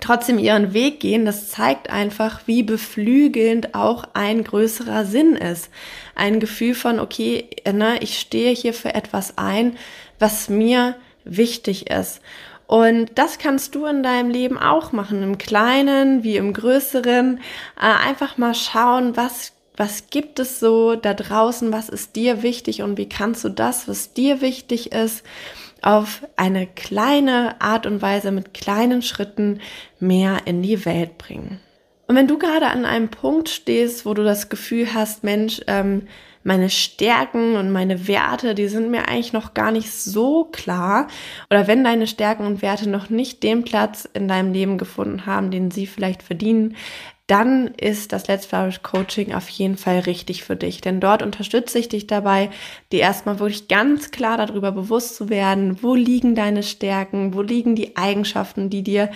trotzdem 0.00 0.38
ihren 0.38 0.72
Weg 0.72 1.00
gehen, 1.00 1.24
das 1.24 1.48
zeigt 1.50 1.90
einfach, 1.90 2.42
wie 2.46 2.62
beflügelnd 2.62 3.74
auch 3.74 4.04
ein 4.14 4.44
größerer 4.44 5.04
Sinn 5.04 5.36
ist. 5.36 5.70
Ein 6.14 6.40
Gefühl 6.40 6.74
von, 6.74 7.00
okay, 7.00 7.48
ne, 7.70 7.98
ich 8.00 8.18
stehe 8.18 8.54
hier 8.54 8.74
für 8.74 8.94
etwas 8.94 9.36
ein, 9.36 9.76
was 10.18 10.48
mir 10.48 10.96
wichtig 11.24 11.90
ist. 11.90 12.20
Und 12.70 13.10
das 13.16 13.38
kannst 13.38 13.74
du 13.74 13.84
in 13.86 14.04
deinem 14.04 14.30
Leben 14.30 14.56
auch 14.56 14.92
machen, 14.92 15.24
im 15.24 15.38
Kleinen 15.38 16.22
wie 16.22 16.36
im 16.36 16.52
Größeren. 16.52 17.40
Äh, 17.76 17.80
einfach 17.80 18.38
mal 18.38 18.54
schauen, 18.54 19.16
was, 19.16 19.54
was 19.76 20.06
gibt 20.10 20.38
es 20.38 20.60
so 20.60 20.94
da 20.94 21.12
draußen, 21.12 21.72
was 21.72 21.88
ist 21.88 22.14
dir 22.14 22.44
wichtig 22.44 22.82
und 22.82 22.96
wie 22.96 23.08
kannst 23.08 23.42
du 23.42 23.48
das, 23.48 23.88
was 23.88 24.12
dir 24.12 24.40
wichtig 24.40 24.92
ist, 24.92 25.26
auf 25.82 26.24
eine 26.36 26.68
kleine 26.68 27.60
Art 27.60 27.86
und 27.86 28.02
Weise 28.02 28.30
mit 28.30 28.54
kleinen 28.54 29.02
Schritten 29.02 29.58
mehr 29.98 30.42
in 30.44 30.62
die 30.62 30.84
Welt 30.84 31.18
bringen. 31.18 31.58
Und 32.06 32.14
wenn 32.14 32.28
du 32.28 32.38
gerade 32.38 32.68
an 32.68 32.84
einem 32.84 33.08
Punkt 33.08 33.48
stehst, 33.48 34.06
wo 34.06 34.14
du 34.14 34.22
das 34.22 34.48
Gefühl 34.48 34.94
hast, 34.94 35.24
Mensch, 35.24 35.60
ähm, 35.66 36.06
meine 36.42 36.70
Stärken 36.70 37.56
und 37.56 37.70
meine 37.70 38.08
Werte, 38.08 38.54
die 38.54 38.68
sind 38.68 38.90
mir 38.90 39.08
eigentlich 39.08 39.32
noch 39.32 39.54
gar 39.54 39.70
nicht 39.70 39.92
so 39.92 40.44
klar. 40.44 41.08
Oder 41.50 41.66
wenn 41.66 41.84
deine 41.84 42.06
Stärken 42.06 42.46
und 42.46 42.62
Werte 42.62 42.88
noch 42.88 43.10
nicht 43.10 43.42
den 43.42 43.64
Platz 43.64 44.08
in 44.12 44.28
deinem 44.28 44.52
Leben 44.52 44.78
gefunden 44.78 45.26
haben, 45.26 45.50
den 45.50 45.70
sie 45.70 45.86
vielleicht 45.86 46.22
verdienen, 46.22 46.76
dann 47.30 47.68
ist 47.76 48.12
das 48.12 48.26
Let's 48.26 48.46
Flourish 48.46 48.82
Coaching 48.82 49.34
auf 49.34 49.48
jeden 49.50 49.76
Fall 49.76 50.00
richtig 50.00 50.42
für 50.42 50.56
dich. 50.56 50.80
Denn 50.80 50.98
dort 50.98 51.22
unterstütze 51.22 51.78
ich 51.78 51.88
dich 51.88 52.08
dabei, 52.08 52.50
dir 52.90 53.00
erstmal 53.00 53.38
wirklich 53.38 53.68
ganz 53.68 54.10
klar 54.10 54.36
darüber 54.36 54.72
bewusst 54.72 55.14
zu 55.14 55.28
werden, 55.28 55.80
wo 55.80 55.94
liegen 55.94 56.34
deine 56.34 56.64
Stärken, 56.64 57.32
wo 57.32 57.42
liegen 57.42 57.76
die 57.76 57.96
Eigenschaften, 57.96 58.68
die 58.68 58.82
dir 58.82 59.10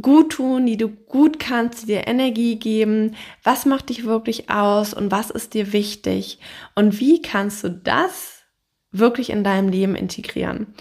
gut 0.00 0.32
tun, 0.32 0.66
die 0.66 0.76
du 0.76 0.88
gut 0.88 1.38
kannst, 1.38 1.82
die 1.82 1.86
dir 1.86 2.06
Energie 2.06 2.58
geben. 2.58 3.14
Was 3.42 3.66
macht 3.66 3.90
dich 3.90 4.04
wirklich 4.04 4.48
aus 4.48 4.94
und 4.94 5.10
was 5.10 5.30
ist 5.30 5.54
dir 5.54 5.72
wichtig? 5.72 6.38
Und 6.74 6.98
wie 7.00 7.20
kannst 7.20 7.64
du 7.64 7.70
das 7.70 8.42
wirklich 8.90 9.30
in 9.30 9.44
deinem 9.44 9.68
Leben 9.68 9.94
integrieren? 9.94 10.74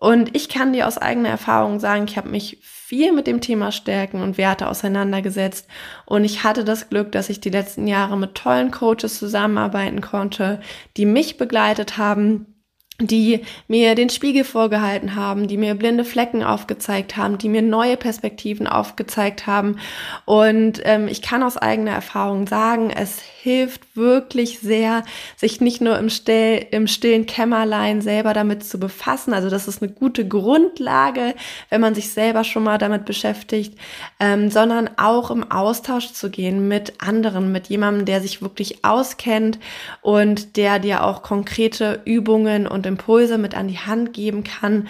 Und 0.00 0.34
ich 0.36 0.48
kann 0.48 0.72
dir 0.72 0.86
aus 0.86 0.96
eigener 0.96 1.28
Erfahrung 1.28 1.80
sagen, 1.80 2.04
ich 2.08 2.16
habe 2.16 2.28
mich 2.28 2.58
viel 2.62 3.12
mit 3.12 3.26
dem 3.26 3.40
Thema 3.40 3.72
Stärken 3.72 4.22
und 4.22 4.38
Werte 4.38 4.68
auseinandergesetzt 4.68 5.66
und 6.06 6.24
ich 6.24 6.44
hatte 6.44 6.64
das 6.64 6.88
Glück, 6.88 7.12
dass 7.12 7.28
ich 7.28 7.40
die 7.40 7.50
letzten 7.50 7.86
Jahre 7.86 8.16
mit 8.16 8.34
tollen 8.34 8.70
Coaches 8.70 9.18
zusammenarbeiten 9.18 10.00
konnte, 10.00 10.60
die 10.96 11.04
mich 11.04 11.36
begleitet 11.36 11.98
haben, 11.98 12.57
die 13.00 13.42
mir 13.68 13.94
den 13.94 14.10
Spiegel 14.10 14.42
vorgehalten 14.42 15.14
haben, 15.14 15.46
die 15.46 15.56
mir 15.56 15.76
blinde 15.76 16.04
Flecken 16.04 16.42
aufgezeigt 16.42 17.16
haben, 17.16 17.38
die 17.38 17.48
mir 17.48 17.62
neue 17.62 17.96
Perspektiven 17.96 18.66
aufgezeigt 18.66 19.46
haben. 19.46 19.78
Und 20.24 20.80
ähm, 20.84 21.06
ich 21.06 21.22
kann 21.22 21.44
aus 21.44 21.56
eigener 21.56 21.92
Erfahrung 21.92 22.48
sagen, 22.48 22.90
es 22.90 23.20
hilft 23.20 23.96
wirklich 23.96 24.58
sehr, 24.58 25.04
sich 25.36 25.60
nicht 25.60 25.80
nur 25.80 25.96
im, 25.96 26.10
Still, 26.10 26.66
im 26.72 26.88
stillen 26.88 27.26
Kämmerlein 27.26 28.00
selber 28.00 28.34
damit 28.34 28.64
zu 28.64 28.80
befassen. 28.80 29.32
Also 29.32 29.48
das 29.48 29.68
ist 29.68 29.80
eine 29.80 29.92
gute 29.92 30.26
Grundlage, 30.26 31.36
wenn 31.70 31.80
man 31.80 31.94
sich 31.94 32.10
selber 32.10 32.42
schon 32.42 32.64
mal 32.64 32.78
damit 32.78 33.04
beschäftigt, 33.04 33.78
ähm, 34.18 34.50
sondern 34.50 34.90
auch 34.96 35.30
im 35.30 35.48
Austausch 35.52 36.12
zu 36.12 36.30
gehen 36.30 36.66
mit 36.66 36.94
anderen, 37.00 37.52
mit 37.52 37.68
jemandem, 37.68 38.06
der 38.06 38.20
sich 38.20 38.42
wirklich 38.42 38.84
auskennt 38.84 39.60
und 40.02 40.56
der 40.56 40.80
dir 40.80 41.04
auch 41.04 41.22
konkrete 41.22 42.02
Übungen 42.04 42.66
und 42.66 42.87
Impulse 42.88 43.38
mit 43.38 43.54
an 43.54 43.68
die 43.68 43.78
Hand 43.78 44.12
geben 44.12 44.44
kann, 44.44 44.88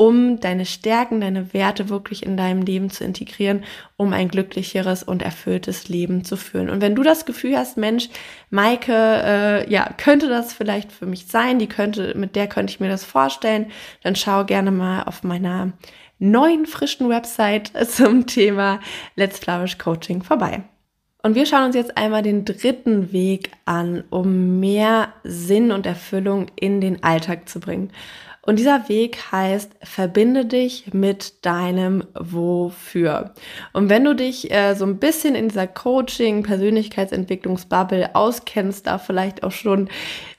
um 0.00 0.40
deine 0.40 0.64
Stärken, 0.64 1.20
deine 1.20 1.52
Werte 1.52 1.90
wirklich 1.90 2.24
in 2.24 2.38
deinem 2.38 2.62
Leben 2.62 2.88
zu 2.88 3.04
integrieren, 3.04 3.64
um 3.98 4.14
ein 4.14 4.28
glücklicheres 4.28 5.02
und 5.02 5.20
erfülltes 5.20 5.90
Leben 5.90 6.24
zu 6.24 6.38
führen. 6.38 6.70
Und 6.70 6.80
wenn 6.80 6.94
du 6.94 7.02
das 7.02 7.26
Gefühl 7.26 7.54
hast, 7.54 7.76
Mensch, 7.76 8.08
Maike, 8.48 8.94
äh, 8.94 9.70
ja, 9.70 9.92
könnte 9.98 10.30
das 10.30 10.54
vielleicht 10.54 10.90
für 10.90 11.04
mich 11.04 11.26
sein, 11.26 11.58
die 11.58 11.66
könnte, 11.66 12.16
mit 12.16 12.34
der 12.34 12.46
könnte 12.46 12.72
ich 12.72 12.80
mir 12.80 12.88
das 12.88 13.04
vorstellen, 13.04 13.66
dann 14.02 14.16
schau 14.16 14.46
gerne 14.46 14.70
mal 14.70 15.02
auf 15.02 15.22
meiner 15.22 15.72
neuen 16.18 16.64
frischen 16.64 17.10
Website 17.10 17.70
zum 17.90 18.26
Thema 18.26 18.80
Let's 19.16 19.38
Flourish 19.38 19.76
Coaching 19.76 20.22
vorbei. 20.22 20.62
Und 21.22 21.34
wir 21.34 21.44
schauen 21.44 21.66
uns 21.66 21.74
jetzt 21.74 21.96
einmal 21.96 22.22
den 22.22 22.44
dritten 22.44 23.12
Weg 23.12 23.50
an, 23.66 24.04
um 24.10 24.58
mehr 24.58 25.12
Sinn 25.22 25.70
und 25.70 25.86
Erfüllung 25.86 26.46
in 26.56 26.80
den 26.80 27.02
Alltag 27.02 27.48
zu 27.48 27.60
bringen. 27.60 27.90
Und 28.42 28.58
dieser 28.58 28.88
Weg 28.88 29.18
heißt, 29.32 29.72
verbinde 29.82 30.46
dich 30.46 30.94
mit 30.94 31.44
deinem 31.44 32.04
Wofür. 32.14 33.34
Und 33.74 33.90
wenn 33.90 34.04
du 34.04 34.14
dich 34.14 34.50
äh, 34.50 34.74
so 34.74 34.86
ein 34.86 34.96
bisschen 34.98 35.34
in 35.34 35.48
dieser 35.48 35.66
Coaching, 35.66 36.42
Persönlichkeitsentwicklungsbubble 36.42 38.14
auskennst, 38.14 38.86
da 38.86 38.96
vielleicht 38.96 39.42
auch 39.42 39.52
schon 39.52 39.90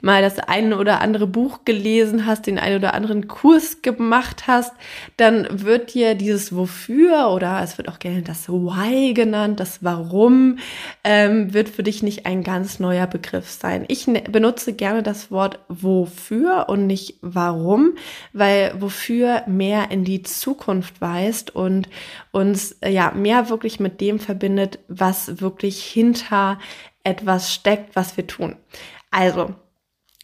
mal 0.02 0.24
das 0.24 0.40
eine 0.40 0.80
oder 0.80 1.00
andere 1.00 1.28
Buch 1.28 1.60
gelesen 1.64 2.26
hast, 2.26 2.48
den 2.48 2.58
einen 2.58 2.78
oder 2.78 2.96
anderen 2.96 3.28
Kurs 3.28 3.84
gemacht 3.84 4.48
hast, 4.48 4.74
dann 5.18 5.48
wird 5.64 5.94
dir 5.94 6.16
dieses 6.16 6.56
Wofür 6.56 7.30
oder 7.30 7.62
es 7.64 7.78
wird 7.78 7.88
auch 7.88 8.00
gerne 8.00 8.24
das 8.24 8.50
Why 8.50 9.14
genannt, 9.14 9.60
das 9.60 9.84
Warum, 9.84 10.58
ähm, 11.04 11.54
wird 11.54 11.70
für 11.70 11.84
dich 11.84 12.02
nicht 12.02 12.26
ein 12.26 12.44
ganz 12.44 12.80
neuer 12.80 13.06
Begriff 13.06 13.50
sein. 13.50 13.86
Ich 13.90 14.08
ne 14.08 14.22
benutze 14.22 14.74
gerne 14.74 15.04
das 15.04 15.30
Wort 15.30 15.60
Wofür 15.68 16.66
und 16.68 16.88
nicht 16.88 17.16
Warum, 17.22 17.91
weil 18.34 18.74
Wofür 18.80 19.44
mehr 19.48 19.92
in 19.92 20.04
die 20.04 20.24
Zukunft 20.24 21.02
weist 21.02 21.56
und 21.56 21.90
uns 22.32 22.74
äh, 22.82 22.90
ja 22.90 23.12
mehr 23.12 23.50
wirklich 23.50 23.80
mit 23.80 24.02
dem 24.02 24.20
verbindet, 24.20 24.80
was 24.88 25.42
wirklich 25.42 25.84
hinter 25.84 26.60
etwas 27.04 27.54
steckt, 27.54 27.96
was 27.96 28.18
wir 28.18 28.28
tun. 28.28 28.56
Also, 29.10 29.56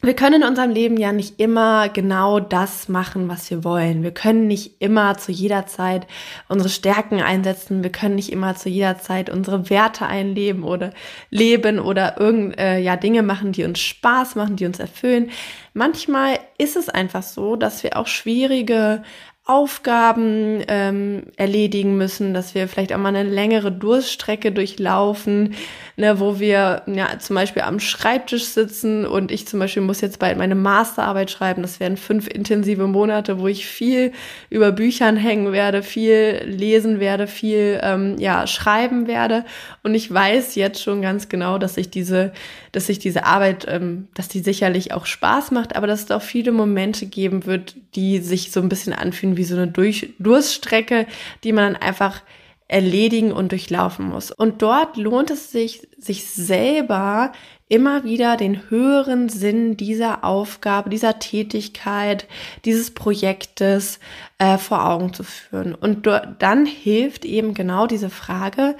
wir 0.03 0.13
können 0.13 0.43
in 0.43 0.47
unserem 0.47 0.69
Leben 0.69 0.97
ja 0.97 1.11
nicht 1.11 1.39
immer 1.39 1.89
genau 1.89 2.39
das 2.39 2.87
machen, 2.87 3.29
was 3.29 3.49
wir 3.49 3.63
wollen. 3.63 4.03
Wir 4.03 4.11
können 4.11 4.45
nicht 4.45 4.79
immer 4.79 5.17
zu 5.17 5.31
jeder 5.31 5.65
Zeit 5.65 6.05
unsere 6.47 6.69
Stärken 6.69 7.19
einsetzen. 7.19 7.81
Wir 7.81 7.91
können 7.91 8.13
nicht 8.13 8.31
immer 8.31 8.55
zu 8.55 8.69
jeder 8.69 8.99
Zeit 8.99 9.31
unsere 9.31 9.71
Werte 9.71 10.05
einleben 10.05 10.63
oder 10.63 10.91
leben 11.31 11.79
oder 11.79 12.19
irgend 12.19 12.59
äh, 12.59 12.77
ja 12.77 12.95
Dinge 12.95 13.23
machen, 13.23 13.53
die 13.53 13.63
uns 13.63 13.79
Spaß 13.79 14.35
machen, 14.35 14.55
die 14.55 14.67
uns 14.67 14.77
erfüllen. 14.77 15.31
Manchmal 15.73 16.37
ist 16.59 16.75
es 16.75 16.89
einfach 16.89 17.23
so, 17.23 17.55
dass 17.55 17.81
wir 17.81 17.97
auch 17.97 18.07
schwierige 18.07 19.01
Aufgaben 19.47 20.61
ähm, 20.67 21.23
erledigen 21.37 21.97
müssen, 21.97 22.33
dass 22.33 22.53
wir 22.53 22.67
vielleicht 22.67 22.93
auch 22.93 22.97
mal 22.97 23.15
eine 23.15 23.23
längere 23.23 23.71
Durststrecke 23.71 24.51
durchlaufen, 24.51 25.55
ne, 25.99 26.19
wo 26.19 26.39
wir 26.39 26.83
ja 26.85 27.17
zum 27.17 27.35
Beispiel 27.35 27.63
am 27.63 27.79
Schreibtisch 27.79 28.45
sitzen 28.45 29.05
und 29.05 29.31
ich 29.31 29.47
zum 29.47 29.59
Beispiel 29.59 29.81
muss 29.81 29.99
jetzt 29.99 30.19
bald 30.19 30.37
meine 30.37 30.53
Masterarbeit 30.53 31.31
schreiben. 31.31 31.63
Das 31.63 31.79
werden 31.79 31.97
fünf 31.97 32.27
intensive 32.27 32.85
Monate, 32.85 33.39
wo 33.39 33.47
ich 33.47 33.65
viel 33.65 34.11
über 34.51 34.71
Büchern 34.71 35.17
hängen 35.17 35.51
werde, 35.51 35.81
viel 35.81 36.39
lesen 36.45 36.99
werde, 36.99 37.25
viel 37.25 37.79
ähm, 37.81 38.15
ja 38.19 38.45
schreiben 38.45 39.07
werde. 39.07 39.43
Und 39.81 39.95
ich 39.95 40.13
weiß 40.13 40.53
jetzt 40.53 40.83
schon 40.83 41.01
ganz 41.01 41.29
genau, 41.29 41.57
dass 41.57 41.77
ich 41.77 41.89
diese, 41.89 42.31
dass 42.71 42.89
ich 42.89 42.99
diese 42.99 43.25
Arbeit, 43.25 43.65
ähm, 43.67 44.07
dass 44.13 44.27
die 44.27 44.41
sicherlich 44.41 44.93
auch 44.93 45.07
Spaß 45.07 45.49
macht, 45.49 45.75
aber 45.75 45.87
dass 45.87 46.03
es 46.03 46.11
auch 46.11 46.21
viele 46.21 46.51
Momente 46.51 47.07
geben 47.07 47.47
wird, 47.47 47.75
die 47.95 48.19
sich 48.19 48.51
so 48.51 48.59
ein 48.59 48.69
bisschen 48.69 48.93
anfühlen 48.93 49.35
wie 49.35 49.45
so 49.45 49.55
eine 49.55 49.67
Durch 49.67 50.13
Durststrecke, 50.19 51.07
die 51.43 51.53
man 51.53 51.73
dann 51.73 51.81
einfach 51.81 52.21
erledigen 52.67 53.31
und 53.31 53.51
durchlaufen 53.51 54.07
muss. 54.09 54.31
Und 54.31 54.61
dort 54.61 54.97
lohnt 54.97 55.31
es 55.31 55.51
sich, 55.51 55.87
sich 55.97 56.25
selber 56.25 57.31
immer 57.69 58.03
wieder 58.03 58.37
den 58.37 58.69
höheren 58.69 59.29
Sinn 59.29 59.77
dieser 59.77 60.23
Aufgabe, 60.23 60.89
dieser 60.89 61.19
Tätigkeit, 61.19 62.27
dieses 62.65 62.91
Projektes 62.91 63.99
äh, 64.37 64.57
vor 64.57 64.85
Augen 64.85 65.13
zu 65.13 65.23
führen. 65.23 65.75
Und 65.75 66.07
dann 66.39 66.65
hilft 66.65 67.25
eben 67.25 67.53
genau 67.53 67.87
diese 67.87 68.09
Frage, 68.09 68.75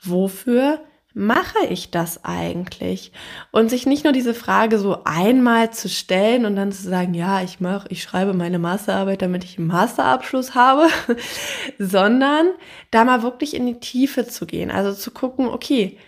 wofür 0.00 0.80
mache 1.14 1.66
ich 1.68 1.90
das 1.90 2.24
eigentlich? 2.24 3.12
Und 3.50 3.70
sich 3.70 3.86
nicht 3.86 4.04
nur 4.04 4.12
diese 4.12 4.34
Frage 4.34 4.78
so 4.78 5.04
einmal 5.04 5.72
zu 5.72 5.88
stellen 5.88 6.44
und 6.44 6.56
dann 6.56 6.72
zu 6.72 6.82
sagen, 6.82 7.14
ja, 7.14 7.42
ich 7.42 7.60
mache, 7.60 7.86
ich 7.90 8.02
schreibe 8.02 8.32
meine 8.34 8.58
Masterarbeit, 8.58 9.22
damit 9.22 9.44
ich 9.44 9.58
einen 9.58 9.66
Masterabschluss 9.66 10.54
habe, 10.54 10.88
sondern 11.78 12.46
da 12.90 13.04
mal 13.04 13.22
wirklich 13.22 13.54
in 13.54 13.66
die 13.66 13.80
Tiefe 13.80 14.26
zu 14.26 14.46
gehen. 14.46 14.70
Also 14.70 14.92
zu 14.92 15.10
gucken, 15.10 15.48
okay, 15.48 15.98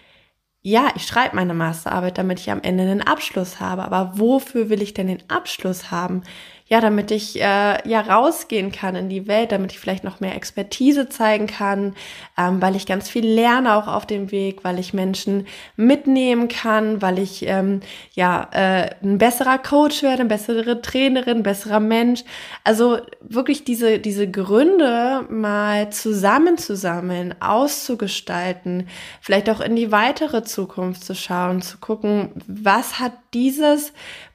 ja, 0.67 0.89
ich 0.97 1.07
schreibe 1.07 1.37
meine 1.37 1.53
Masterarbeit, 1.53 2.17
damit 2.17 2.41
ich 2.41 2.51
am 2.51 2.63
Ende 2.63 2.85
einen 2.85 3.03
Abschluss 3.03 3.61
habe. 3.61 3.85
Aber 3.85 4.19
wofür 4.19 4.71
will 4.71 4.81
ich 4.81 4.95
denn 4.95 5.09
den 5.09 5.23
Abschluss 5.29 5.91
haben? 5.91 6.23
Ja, 6.67 6.81
damit 6.81 7.11
ich 7.11 7.37
äh, 7.41 7.87
ja 7.87 8.01
rausgehen 8.01 8.73
kann 8.73 8.97
in 8.97 9.11
die 9.11 9.27
Welt, 9.27 9.53
damit 9.53 9.73
ich 9.73 9.79
vielleicht 9.79 10.03
noch 10.03 10.21
mehr 10.21 10.35
Expertise 10.35 11.11
zeigen 11.11 11.47
kann, 11.47 11.95
ähm, 12.39 12.63
weil 12.63 12.75
ich 12.75 12.87
ganz 12.87 13.11
viel 13.11 13.27
lerne 13.27 13.75
auch 13.75 13.87
auf 13.87 14.07
dem 14.07 14.31
Weg, 14.31 14.65
weil 14.65 14.79
ich 14.79 14.95
Menschen 14.95 15.47
mitnehmen 15.77 16.49
kann, 16.49 17.03
weil 17.03 17.19
ich 17.19 17.47
ähm, 17.47 17.81
ja 18.15 18.49
äh, 18.53 18.95
ein 19.03 19.19
besserer 19.19 19.59
Coach 19.59 20.03
werde, 20.03 20.21
eine 20.21 20.31
bessere 20.31 20.81
Trainerin, 20.81 21.43
besserer 21.43 21.81
Mensch. 21.81 22.25
Also 22.65 22.99
wirklich 23.21 23.65
diese 23.65 23.99
diese 23.99 24.31
Gründe 24.31 25.27
mal 25.29 25.91
zusammenzusammeln, 25.91 27.35
auszugestalten, 27.41 28.89
vielleicht 29.21 29.51
auch 29.51 29.61
in 29.61 29.77
die 29.77 29.93
weitere 29.93 30.43
Zukunft 30.45 31.05
zu 31.05 31.15
schauen, 31.15 31.61
zu 31.61 31.77
gucken, 31.77 32.31
was 32.47 32.99
hat 32.99 33.13
dieses 33.35 33.93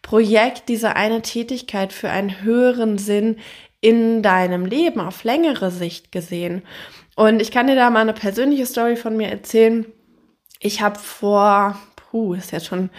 Projekt, 0.10 0.70
diese 0.70 0.96
eine 0.96 1.22
Tätigkeit 1.22 1.94
für 1.94 2.10
einen 2.10 2.42
höheren 2.42 2.98
Sinn 2.98 3.38
in 3.80 4.24
deinem 4.24 4.66
Leben 4.66 5.02
auf 5.02 5.24
längere 5.24 5.70
Sicht 5.70 6.12
gesehen. 6.12 6.64
Und 7.16 7.40
ich 7.44 7.52
kann 7.52 7.68
dir 7.68 7.76
da 7.76 7.92
mal 7.92 8.00
eine 8.00 8.14
persönliche 8.14 8.66
Story 8.66 8.96
von 8.96 9.16
mir 9.16 9.28
erzählen. 9.28 9.86
Ich 10.60 10.82
habe 10.82 10.98
vor, 10.98 11.78
puh, 11.96 12.34
ist 12.34 12.52
jetzt 12.52 12.66
schon 12.66 12.90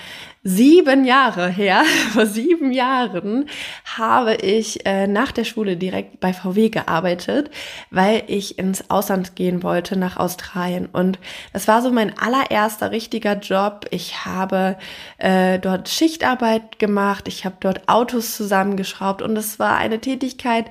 sieben 0.43 1.05
Jahre 1.05 1.49
her, 1.49 1.83
vor 2.13 2.25
sieben 2.25 2.73
Jahren, 2.73 3.47
habe 3.85 4.37
ich 4.37 4.87
äh, 4.87 5.07
nach 5.07 5.33
der 5.33 5.45
Schule 5.45 5.77
direkt 5.77 6.19
bei 6.21 6.33
VW 6.33 6.71
gearbeitet, 6.71 7.51
weil 7.91 8.23
ich 8.27 8.59
ins 8.59 8.89
Ausland 8.89 9.37
gehen 9.37 9.63
wollte, 9.63 9.99
nach 9.99 10.17
Australien. 10.17 10.89
Und 10.91 11.19
das 11.53 11.69
war 11.69 11.83
so 11.83 11.91
mein 11.91 12.17
allererster 12.19 12.91
richtiger 12.91 13.35
Job. 13.35 13.87
Ich 13.91 14.25
habe 14.25 14.79
äh, 15.19 15.59
dort 15.59 15.91
Schichtarbeit 15.91 16.79
gemacht, 16.79 17.29
ich 17.29 17.45
habe 17.45 17.57
dort 17.61 17.89
Autos 17.89 18.35
zusammengeschraubt 18.35 19.21
und 19.21 19.37
es 19.37 19.59
war 19.59 19.77
eine 19.77 20.01
Tätigkeit, 20.01 20.67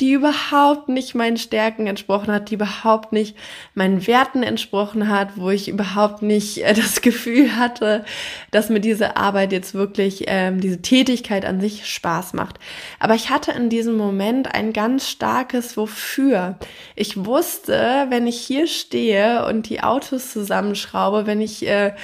die 0.00 0.12
überhaupt 0.12 0.88
nicht 0.88 1.14
meinen 1.14 1.36
Stärken 1.36 1.86
entsprochen 1.86 2.32
hat, 2.32 2.50
die 2.50 2.54
überhaupt 2.54 3.12
nicht 3.12 3.36
meinen 3.74 4.04
Werten 4.08 4.42
entsprochen 4.42 5.08
hat, 5.08 5.36
wo 5.36 5.50
ich 5.50 5.68
überhaupt 5.68 6.22
nicht 6.22 6.58
äh, 6.58 6.74
das 6.74 7.00
Gefühl 7.02 7.56
hatte, 7.56 8.04
dass 8.50 8.68
mir 8.68 8.80
diese 8.80 9.11
Arbeit 9.16 9.52
jetzt 9.52 9.74
wirklich, 9.74 10.24
ähm, 10.26 10.60
diese 10.60 10.82
Tätigkeit 10.82 11.44
an 11.44 11.60
sich 11.60 11.86
Spaß 11.86 12.32
macht. 12.34 12.58
Aber 12.98 13.14
ich 13.14 13.30
hatte 13.30 13.52
in 13.52 13.68
diesem 13.68 13.96
Moment 13.96 14.54
ein 14.54 14.72
ganz 14.72 15.08
starkes 15.08 15.76
Wofür. 15.76 16.58
Ich 16.96 17.24
wusste, 17.24 18.06
wenn 18.08 18.26
ich 18.26 18.40
hier 18.40 18.66
stehe 18.66 19.46
und 19.46 19.68
die 19.68 19.82
Autos 19.82 20.32
zusammenschraube, 20.32 21.26
wenn 21.26 21.40
ich 21.40 21.66
äh, 21.66 21.94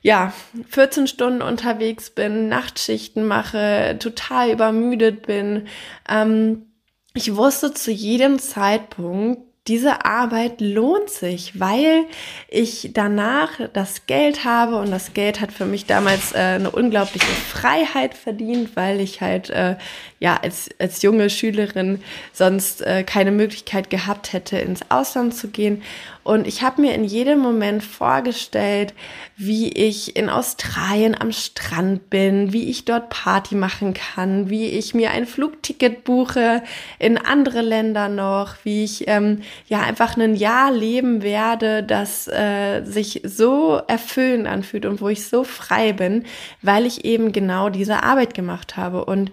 ja, 0.00 0.32
14 0.68 1.06
Stunden 1.06 1.42
unterwegs 1.42 2.10
bin, 2.10 2.48
Nachtschichten 2.48 3.26
mache, 3.26 3.96
total 3.98 4.50
übermüdet 4.50 5.26
bin. 5.26 5.66
Ähm, 6.08 6.66
ich 7.14 7.34
wusste 7.34 7.74
zu 7.74 7.90
jedem 7.90 8.38
Zeitpunkt, 8.38 9.47
diese 9.68 10.04
Arbeit 10.04 10.60
lohnt 10.60 11.10
sich, 11.10 11.60
weil 11.60 12.04
ich 12.48 12.90
danach 12.94 13.60
das 13.72 14.06
Geld 14.06 14.44
habe 14.44 14.76
und 14.76 14.90
das 14.90 15.14
Geld 15.14 15.40
hat 15.40 15.52
für 15.52 15.66
mich 15.66 15.86
damals 15.86 16.32
äh, 16.32 16.38
eine 16.38 16.70
unglaubliche 16.70 17.26
Freiheit 17.26 18.14
verdient, 18.14 18.74
weil 18.74 19.00
ich 19.00 19.20
halt 19.20 19.50
äh, 19.50 19.76
ja 20.20 20.38
als, 20.42 20.68
als 20.78 21.02
junge 21.02 21.30
Schülerin 21.30 22.00
sonst 22.32 22.82
äh, 22.82 23.04
keine 23.04 23.30
Möglichkeit 23.30 23.90
gehabt 23.90 24.32
hätte, 24.32 24.58
ins 24.58 24.80
Ausland 24.90 25.34
zu 25.34 25.48
gehen. 25.48 25.82
Und 26.28 26.46
ich 26.46 26.62
habe 26.62 26.82
mir 26.82 26.94
in 26.94 27.04
jedem 27.04 27.38
Moment 27.38 27.82
vorgestellt, 27.82 28.92
wie 29.38 29.70
ich 29.70 30.14
in 30.14 30.28
Australien 30.28 31.18
am 31.18 31.32
Strand 31.32 32.10
bin, 32.10 32.52
wie 32.52 32.68
ich 32.68 32.84
dort 32.84 33.08
Party 33.08 33.54
machen 33.54 33.94
kann, 33.94 34.50
wie 34.50 34.66
ich 34.66 34.92
mir 34.92 35.12
ein 35.12 35.26
Flugticket 35.26 36.04
buche 36.04 36.62
in 36.98 37.16
andere 37.16 37.62
Länder 37.62 38.10
noch, 38.10 38.56
wie 38.64 38.84
ich 38.84 39.08
ähm, 39.08 39.40
ja 39.68 39.80
einfach 39.80 40.18
ein 40.18 40.34
Jahr 40.34 40.70
leben 40.70 41.22
werde, 41.22 41.82
das 41.82 42.28
äh, 42.28 42.82
sich 42.84 43.22
so 43.24 43.80
erfüllend 43.86 44.48
anfühlt 44.48 44.84
und 44.84 45.00
wo 45.00 45.08
ich 45.08 45.24
so 45.24 45.44
frei 45.44 45.94
bin, 45.94 46.26
weil 46.60 46.84
ich 46.84 47.06
eben 47.06 47.32
genau 47.32 47.70
diese 47.70 48.02
Arbeit 48.02 48.34
gemacht 48.34 48.76
habe. 48.76 49.06
Und 49.06 49.30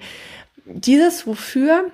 dieses 0.65 1.27
Wofür 1.27 1.91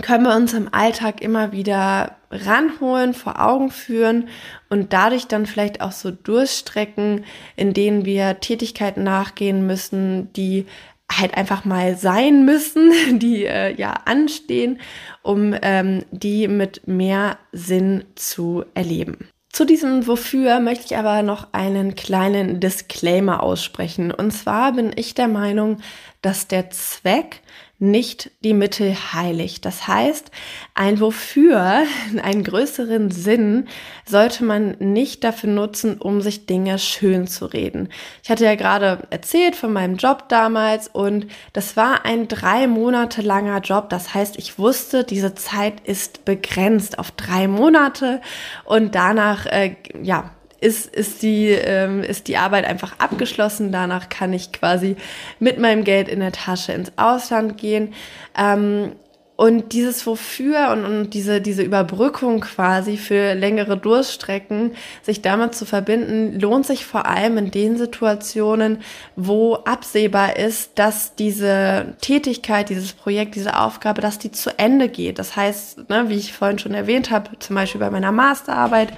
können 0.00 0.24
wir 0.24 0.34
uns 0.34 0.54
im 0.54 0.72
Alltag 0.72 1.20
immer 1.20 1.52
wieder 1.52 2.16
ranholen, 2.30 3.14
vor 3.14 3.40
Augen 3.40 3.70
führen 3.70 4.28
und 4.70 4.92
dadurch 4.92 5.26
dann 5.26 5.46
vielleicht 5.46 5.80
auch 5.80 5.92
so 5.92 6.10
durchstrecken, 6.10 7.24
in 7.56 7.74
denen 7.74 8.04
wir 8.04 8.40
Tätigkeiten 8.40 9.04
nachgehen 9.04 9.66
müssen, 9.66 10.32
die 10.32 10.66
halt 11.10 11.36
einfach 11.36 11.64
mal 11.64 11.96
sein 11.96 12.44
müssen, 12.44 12.92
die 13.18 13.44
äh, 13.44 13.74
ja 13.74 13.92
anstehen, 14.06 14.80
um 15.22 15.54
ähm, 15.60 16.04
die 16.10 16.48
mit 16.48 16.86
mehr 16.88 17.38
Sinn 17.52 18.04
zu 18.14 18.64
erleben. 18.74 19.28
Zu 19.52 19.66
diesem 19.66 20.06
Wofür 20.06 20.60
möchte 20.60 20.86
ich 20.86 20.96
aber 20.96 21.22
noch 21.22 21.48
einen 21.52 21.94
kleinen 21.94 22.58
Disclaimer 22.58 23.42
aussprechen. 23.42 24.10
Und 24.10 24.30
zwar 24.30 24.72
bin 24.72 24.92
ich 24.96 25.14
der 25.14 25.28
Meinung, 25.28 25.82
dass 26.22 26.48
der 26.48 26.70
Zweck 26.70 27.42
nicht 27.82 28.30
die 28.44 28.54
Mittel 28.54 28.94
heiligt. 29.12 29.64
Das 29.64 29.88
heißt, 29.88 30.30
ein 30.72 31.00
Wofür, 31.00 31.82
einen 32.22 32.44
größeren 32.44 33.10
Sinn 33.10 33.66
sollte 34.06 34.44
man 34.44 34.76
nicht 34.78 35.24
dafür 35.24 35.50
nutzen, 35.50 35.98
um 35.98 36.20
sich 36.20 36.46
Dinge 36.46 36.78
schön 36.78 37.26
zu 37.26 37.44
reden. 37.46 37.88
Ich 38.22 38.30
hatte 38.30 38.44
ja 38.44 38.54
gerade 38.54 39.08
erzählt 39.10 39.56
von 39.56 39.72
meinem 39.72 39.96
Job 39.96 40.28
damals 40.28 40.86
und 40.86 41.26
das 41.52 41.76
war 41.76 42.04
ein 42.04 42.28
drei 42.28 42.68
Monate 42.68 43.20
langer 43.20 43.60
Job. 43.60 43.88
Das 43.88 44.14
heißt, 44.14 44.38
ich 44.38 44.60
wusste, 44.60 45.02
diese 45.02 45.34
Zeit 45.34 45.80
ist 45.84 46.24
begrenzt 46.24 47.00
auf 47.00 47.10
drei 47.10 47.48
Monate 47.48 48.20
und 48.64 48.94
danach, 48.94 49.46
äh, 49.46 49.74
ja, 50.00 50.30
ist, 50.62 50.94
ist, 50.94 51.22
die, 51.22 51.48
ähm, 51.48 52.02
ist 52.02 52.28
die 52.28 52.36
Arbeit 52.36 52.64
einfach 52.64 52.98
abgeschlossen. 52.98 53.72
Danach 53.72 54.08
kann 54.08 54.32
ich 54.32 54.52
quasi 54.52 54.96
mit 55.38 55.58
meinem 55.58 55.84
Geld 55.84 56.08
in 56.08 56.20
der 56.20 56.32
Tasche 56.32 56.72
ins 56.72 56.92
Ausland 56.96 57.58
gehen. 57.58 57.94
Ähm, 58.38 58.92
und 59.34 59.72
dieses 59.72 60.06
Wofür 60.06 60.70
und, 60.70 60.84
und 60.84 61.14
diese, 61.14 61.40
diese 61.40 61.62
Überbrückung 61.62 62.42
quasi 62.42 62.96
für 62.96 63.34
längere 63.34 63.76
Durststrecken, 63.76 64.72
sich 65.02 65.20
damit 65.20 65.56
zu 65.56 65.64
verbinden, 65.64 66.38
lohnt 66.38 66.64
sich 66.64 66.84
vor 66.84 67.06
allem 67.06 67.38
in 67.38 67.50
den 67.50 67.76
Situationen, 67.76 68.78
wo 69.16 69.54
absehbar 69.54 70.36
ist, 70.36 70.78
dass 70.78 71.16
diese 71.16 71.96
Tätigkeit, 72.00 72.68
dieses 72.68 72.92
Projekt, 72.92 73.34
diese 73.34 73.58
Aufgabe, 73.58 74.00
dass 74.00 74.20
die 74.20 74.30
zu 74.30 74.56
Ende 74.58 74.88
geht. 74.88 75.18
Das 75.18 75.34
heißt, 75.34 75.88
ne, 75.88 76.04
wie 76.08 76.18
ich 76.18 76.34
vorhin 76.34 76.60
schon 76.60 76.74
erwähnt 76.74 77.10
habe, 77.10 77.36
zum 77.40 77.56
Beispiel 77.56 77.80
bei 77.80 77.90
meiner 77.90 78.12
Masterarbeit, 78.12 78.92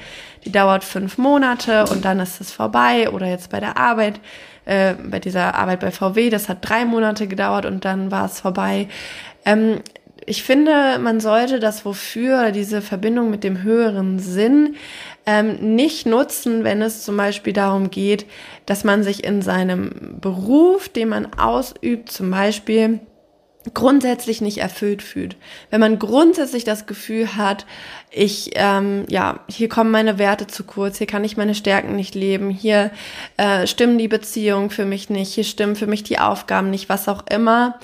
die 0.45 0.53
dauert 0.53 0.85
fünf 0.85 1.19
Monate 1.19 1.87
und 1.87 2.05
dann 2.05 2.21
ist 2.21 2.41
es 2.41 2.53
vorbei 2.53 3.11
oder 3.11 3.27
jetzt 3.27 3.51
bei 3.51 3.61
der 3.61 3.77
Arbeit, 3.77 4.21
äh, 4.65 4.95
bei 4.95 5.19
dieser 5.19 5.55
Arbeit 5.55 5.81
bei 5.81 5.91
VW, 5.91 6.31
das 6.31 6.49
hat 6.49 6.59
drei 6.63 6.85
Monate 6.85 7.27
gedauert 7.27 7.67
und 7.67 7.85
dann 7.85 8.11
war 8.11 8.27
es 8.27 8.41
vorbei. 8.41 8.89
Ähm, 9.45 9.81
ich 10.27 10.43
finde, 10.43 10.99
man 11.01 11.21
sollte 11.21 11.61
das 11.61 11.85
Wofür, 11.85 12.51
diese 12.51 12.81
Verbindung 12.81 13.31
mit 13.31 13.45
dem 13.45 13.63
höheren 13.63 14.19
Sinn 14.19 14.77
ähm, 15.27 15.75
nicht 15.75 16.07
nutzen, 16.07 16.65
wenn 16.65 16.83
es 16.83 17.03
zum 17.03 17.17
Beispiel 17.17 17.53
darum 17.53 17.91
geht, 17.91 18.27
dass 18.67 18.85
man 18.85 19.03
sich 19.03 19.25
in 19.25 19.43
seinem 19.43 20.19
Beruf, 20.21 20.89
den 20.89 21.09
man 21.09 21.35
ausübt, 21.35 22.11
zum 22.11 22.31
Beispiel 22.31 23.01
grundsätzlich 23.73 24.41
nicht 24.41 24.59
erfüllt 24.59 25.03
fühlt. 25.03 25.37
Wenn 25.71 25.81
man 25.81 25.99
grundsätzlich 25.99 26.65
das 26.65 26.87
Gefühl 26.87 27.37
hat, 27.37 27.65
ich, 28.11 28.51
ähm, 28.55 29.05
ja, 29.09 29.41
hier 29.49 29.69
kommen 29.69 29.91
meine 29.91 30.19
Werte 30.19 30.47
zu 30.47 30.65
kurz, 30.65 30.99
hier 30.99 31.07
kann 31.07 31.25
ich 31.25 31.37
meine 31.37 31.55
Stärken 31.55 31.97
nicht 31.97 32.15
leben, 32.15 32.51
hier 32.51 32.91
äh, 33.39 33.67
stimmen 33.67 33.97
die 33.97 34.09
Beziehungen 34.09 34.71
für 34.71 34.85
mich 34.85 35.09
nicht, 35.09 35.33
hier 35.33 35.45
stimmen 35.45 35.77
für 35.77 35.87
mich 35.87 36.03
die 36.03 36.19
Aufgaben 36.19 36.71
nicht, 36.71 36.89
was 36.89 37.09
auch 37.09 37.27
immer, 37.31 37.79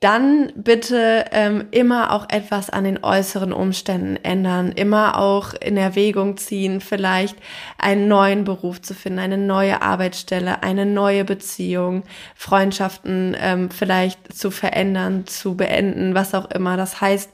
dann 0.00 0.52
bitte 0.54 1.24
ähm, 1.32 1.66
immer 1.72 2.12
auch 2.12 2.26
etwas 2.30 2.70
an 2.70 2.84
den 2.84 3.02
äußeren 3.02 3.52
Umständen 3.52 4.16
ändern, 4.22 4.70
immer 4.70 5.18
auch 5.18 5.54
in 5.54 5.76
Erwägung 5.76 6.36
ziehen, 6.36 6.80
vielleicht 6.80 7.36
einen 7.78 8.06
neuen 8.06 8.44
Beruf 8.44 8.80
zu 8.80 8.94
finden, 8.94 9.18
eine 9.18 9.38
neue 9.38 9.82
Arbeitsstelle, 9.82 10.62
eine 10.62 10.86
neue 10.86 11.24
Beziehung, 11.24 12.04
Freundschaften 12.36 13.36
ähm, 13.40 13.70
vielleicht 13.70 14.32
zu 14.32 14.52
verändern, 14.52 15.26
zu 15.26 15.56
beenden, 15.56 16.14
was 16.14 16.32
auch 16.32 16.48
immer. 16.52 16.76
Das 16.76 17.00
heißt, 17.00 17.30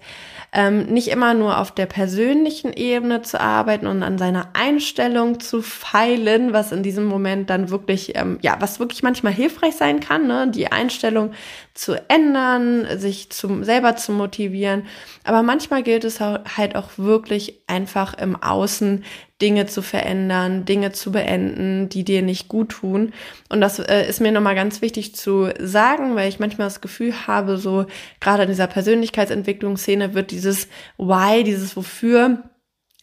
ähm, 0.54 0.86
nicht 0.86 1.08
immer 1.08 1.34
nur 1.34 1.58
auf 1.58 1.72
der 1.72 1.86
persönlichen 1.86 2.72
Ebene 2.72 3.22
zu 3.22 3.40
arbeiten 3.40 3.88
und 3.88 4.04
an 4.04 4.18
seiner 4.18 4.50
Einstellung 4.52 5.40
zu 5.40 5.62
feilen, 5.62 6.52
was 6.52 6.70
in 6.70 6.84
diesem 6.84 7.06
Moment 7.06 7.50
dann 7.50 7.70
wirklich, 7.70 8.16
ähm, 8.16 8.38
ja, 8.40 8.56
was 8.60 8.78
wirklich 8.78 9.02
manchmal 9.02 9.32
hilfreich 9.32 9.74
sein 9.74 9.98
kann, 9.98 10.28
ne? 10.28 10.48
die 10.48 10.70
Einstellung 10.70 11.32
zu 11.74 11.96
ändern, 12.08 12.86
sich 12.98 13.30
zum, 13.30 13.64
selber 13.64 13.96
zu 13.96 14.12
motivieren. 14.12 14.86
Aber 15.24 15.42
manchmal 15.42 15.82
gilt 15.82 16.04
es 16.04 16.20
halt 16.20 16.76
auch 16.76 16.90
wirklich 16.96 17.60
einfach 17.66 18.14
im 18.14 18.40
Außen 18.40 19.04
Dinge 19.42 19.66
zu 19.66 19.82
verändern, 19.82 20.64
Dinge 20.64 20.92
zu 20.92 21.10
beenden, 21.10 21.88
die 21.88 22.04
dir 22.04 22.22
nicht 22.22 22.48
gut 22.48 22.70
tun. 22.70 23.12
Und 23.48 23.60
das 23.60 23.78
äh, 23.80 24.08
ist 24.08 24.20
mir 24.20 24.30
nochmal 24.30 24.54
ganz 24.54 24.80
wichtig 24.80 25.14
zu 25.16 25.50
sagen, 25.58 26.14
weil 26.14 26.28
ich 26.28 26.38
manchmal 26.38 26.68
das 26.68 26.80
Gefühl 26.80 27.26
habe, 27.26 27.56
so 27.56 27.86
gerade 28.20 28.44
in 28.44 28.48
dieser 28.48 28.68
Persönlichkeitsentwicklungsszene 28.68 30.14
wird 30.14 30.30
dieses 30.30 30.68
Why, 30.98 31.42
dieses 31.42 31.76
Wofür 31.76 32.44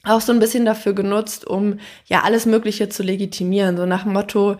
auch 0.03 0.21
so 0.21 0.31
ein 0.31 0.39
bisschen 0.39 0.65
dafür 0.65 0.93
genutzt, 0.93 1.45
um 1.45 1.79
ja 2.05 2.21
alles 2.23 2.45
Mögliche 2.45 2.89
zu 2.89 3.03
legitimieren. 3.03 3.77
So 3.77 3.85
nach 3.85 4.05
Motto, 4.05 4.57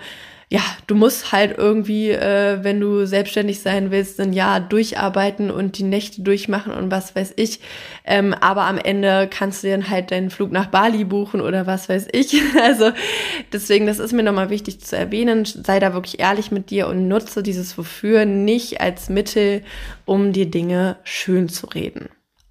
ja, 0.51 0.59
du 0.85 0.95
musst 0.95 1.31
halt 1.31 1.57
irgendwie, 1.57 2.11
äh, 2.11 2.61
wenn 2.61 2.81
du 2.81 3.05
selbstständig 3.05 3.61
sein 3.61 3.89
willst, 3.89 4.19
ein 4.19 4.33
Jahr 4.33 4.59
durcharbeiten 4.59 5.49
und 5.49 5.77
die 5.77 5.83
Nächte 5.83 6.23
durchmachen 6.23 6.73
und 6.73 6.91
was 6.91 7.15
weiß 7.15 7.35
ich. 7.37 7.61
Ähm, 8.03 8.33
aber 8.33 8.63
am 8.63 8.77
Ende 8.77 9.29
kannst 9.31 9.63
du 9.63 9.69
dann 9.69 9.89
halt 9.89 10.11
deinen 10.11 10.29
Flug 10.29 10.51
nach 10.51 10.65
Bali 10.65 11.05
buchen 11.05 11.39
oder 11.39 11.67
was 11.67 11.87
weiß 11.87 12.09
ich. 12.11 12.41
Also 12.61 12.91
deswegen, 13.53 13.87
das 13.87 13.99
ist 13.99 14.11
mir 14.11 14.23
nochmal 14.23 14.49
wichtig 14.49 14.81
zu 14.81 14.97
erwähnen. 14.97 15.45
Sei 15.45 15.79
da 15.79 15.93
wirklich 15.93 16.19
ehrlich 16.19 16.51
mit 16.51 16.69
dir 16.69 16.87
und 16.87 17.07
nutze 17.07 17.43
dieses 17.43 17.77
Wofür 17.77 18.25
nicht 18.25 18.81
als 18.81 19.07
Mittel, 19.07 19.63
um 20.03 20.33
dir 20.33 20.47
Dinge 20.51 20.97
schön 21.03 21.47
zu 21.47 21.67
reden. 21.67 22.09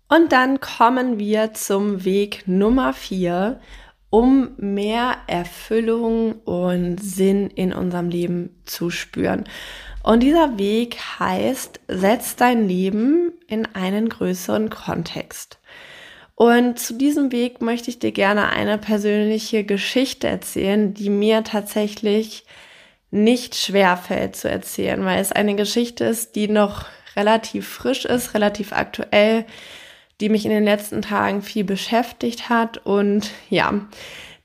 Und 0.09 0.33
dann 0.33 0.59
kommen 0.61 1.19
wir 1.19 1.53
zum 1.53 2.05
Weg 2.07 2.45
Nummer 2.47 2.95
vier 2.95 3.61
um 4.11 4.51
mehr 4.57 5.17
Erfüllung 5.29 6.41
und 6.41 6.99
Sinn 6.99 7.49
in 7.49 7.73
unserem 7.73 8.09
Leben 8.09 8.61
zu 8.67 8.91
spüren. 8.91 9.45
Und 10.03 10.23
dieser 10.23 10.59
Weg 10.59 10.99
heißt, 11.19 11.81
setz 11.89 12.37
dein 12.37 12.67
Leben 12.67 13.33
in 13.47 13.67
einen 13.75 14.09
größeren 14.09 14.71
Kontext. 14.71 15.59
Und 16.35 16.79
zu 16.79 16.95
diesem 16.95 17.33
Weg 17.33 17.61
möchte 17.61 17.91
ich 17.91 17.99
dir 17.99 18.13
gerne 18.13 18.49
eine 18.49 18.79
persönliche 18.79 19.63
Geschichte 19.63 20.27
erzählen, 20.27 20.95
die 20.95 21.11
mir 21.11 21.45
tatsächlich 21.45 22.45
nicht 23.11 23.57
schwer 23.57 23.97
fällt 23.97 24.37
zu 24.37 24.49
erzählen, 24.49 25.05
weil 25.05 25.21
es 25.21 25.33
eine 25.33 25.55
Geschichte 25.55 26.05
ist, 26.05 26.37
die 26.37 26.49
noch 26.49 26.87
relativ 27.15 27.69
frisch 27.69 28.07
ist, 28.07 28.35
relativ 28.35 28.73
aktuell, 28.73 29.45
die 30.21 30.29
mich 30.29 30.45
in 30.45 30.51
den 30.51 30.65
letzten 30.65 31.03
Tagen 31.03 31.43
viel 31.43 31.65
beschäftigt 31.65 32.49
hat 32.49 32.79
und 32.79 33.31
ja, 33.49 33.73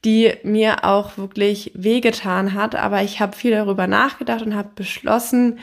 die 0.03 0.33
mir 0.43 0.85
auch 0.85 1.17
wirklich 1.17 1.71
wehgetan 1.73 2.53
hat. 2.53 2.75
Aber 2.75 3.01
ich 3.01 3.19
habe 3.19 3.35
viel 3.35 3.51
darüber 3.51 3.88
nachgedacht 3.88 4.43
und 4.43 4.55
habe 4.55 4.69
beschlossen, 4.75 5.59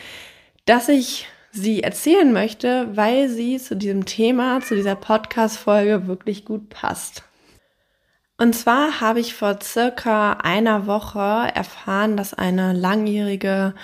dass 0.66 0.88
ich 0.88 1.26
sie 1.52 1.82
erzählen 1.82 2.32
möchte, 2.32 2.88
weil 2.94 3.28
sie 3.28 3.58
zu 3.58 3.76
diesem 3.76 4.04
Thema, 4.04 4.60
zu 4.60 4.74
dieser 4.74 4.96
Podcast-Folge 4.96 6.06
wirklich 6.06 6.44
gut 6.44 6.70
passt. 6.70 7.24
Und 8.38 8.54
zwar 8.54 9.00
habe 9.00 9.20
ich 9.20 9.34
vor 9.34 9.60
circa 9.62 10.32
einer 10.32 10.86
Woche 10.86 11.52
erfahren, 11.54 12.16
dass 12.16 12.34
eine 12.34 12.72
langjährige 12.72 13.74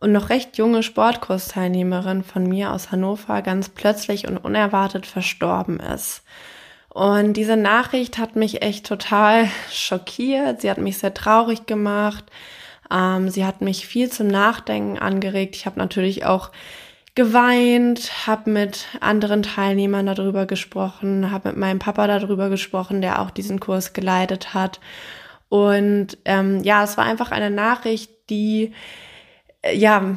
und 0.00 0.12
noch 0.12 0.30
recht 0.30 0.56
junge 0.58 0.82
Sportkursteilnehmerin 0.82 2.22
von 2.22 2.44
mir 2.44 2.72
aus 2.72 2.92
Hannover 2.92 3.42
ganz 3.42 3.68
plötzlich 3.68 4.28
und 4.28 4.38
unerwartet 4.38 5.06
verstorben 5.06 5.80
ist. 5.80 6.22
Und 6.88 7.34
diese 7.34 7.56
Nachricht 7.56 8.18
hat 8.18 8.36
mich 8.36 8.62
echt 8.62 8.86
total 8.86 9.48
schockiert. 9.72 10.60
Sie 10.60 10.70
hat 10.70 10.78
mich 10.78 10.98
sehr 10.98 11.14
traurig 11.14 11.66
gemacht. 11.66 12.24
Ähm, 12.90 13.28
sie 13.28 13.44
hat 13.44 13.60
mich 13.60 13.86
viel 13.86 14.10
zum 14.10 14.28
Nachdenken 14.28 14.98
angeregt. 14.98 15.56
Ich 15.56 15.66
habe 15.66 15.78
natürlich 15.78 16.24
auch 16.24 16.50
geweint, 17.14 18.26
habe 18.28 18.50
mit 18.50 18.86
anderen 19.00 19.42
Teilnehmern 19.42 20.06
darüber 20.06 20.46
gesprochen, 20.46 21.32
habe 21.32 21.48
mit 21.48 21.58
meinem 21.58 21.80
Papa 21.80 22.06
darüber 22.06 22.48
gesprochen, 22.48 23.00
der 23.00 23.20
auch 23.20 23.30
diesen 23.30 23.58
Kurs 23.58 23.92
geleitet 23.92 24.54
hat. 24.54 24.78
Und 25.48 26.16
ähm, 26.24 26.62
ja, 26.62 26.84
es 26.84 26.96
war 26.96 27.04
einfach 27.04 27.32
eine 27.32 27.50
Nachricht, 27.50 28.10
die 28.30 28.72
ja, 29.64 30.16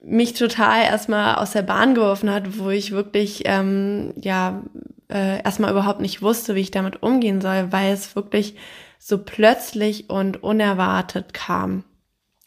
mich 0.00 0.34
total 0.34 0.84
erstmal 0.84 1.36
aus 1.36 1.52
der 1.52 1.62
Bahn 1.62 1.94
geworfen 1.94 2.30
hat, 2.30 2.58
wo 2.58 2.70
ich 2.70 2.92
wirklich, 2.92 3.42
ähm, 3.44 4.12
ja, 4.16 4.62
äh, 5.10 5.42
erstmal 5.42 5.70
überhaupt 5.70 6.00
nicht 6.00 6.22
wusste, 6.22 6.54
wie 6.54 6.60
ich 6.60 6.70
damit 6.70 7.02
umgehen 7.02 7.40
soll, 7.40 7.72
weil 7.72 7.92
es 7.92 8.14
wirklich 8.14 8.56
so 8.98 9.18
plötzlich 9.18 10.10
und 10.10 10.42
unerwartet 10.42 11.34
kam. 11.34 11.84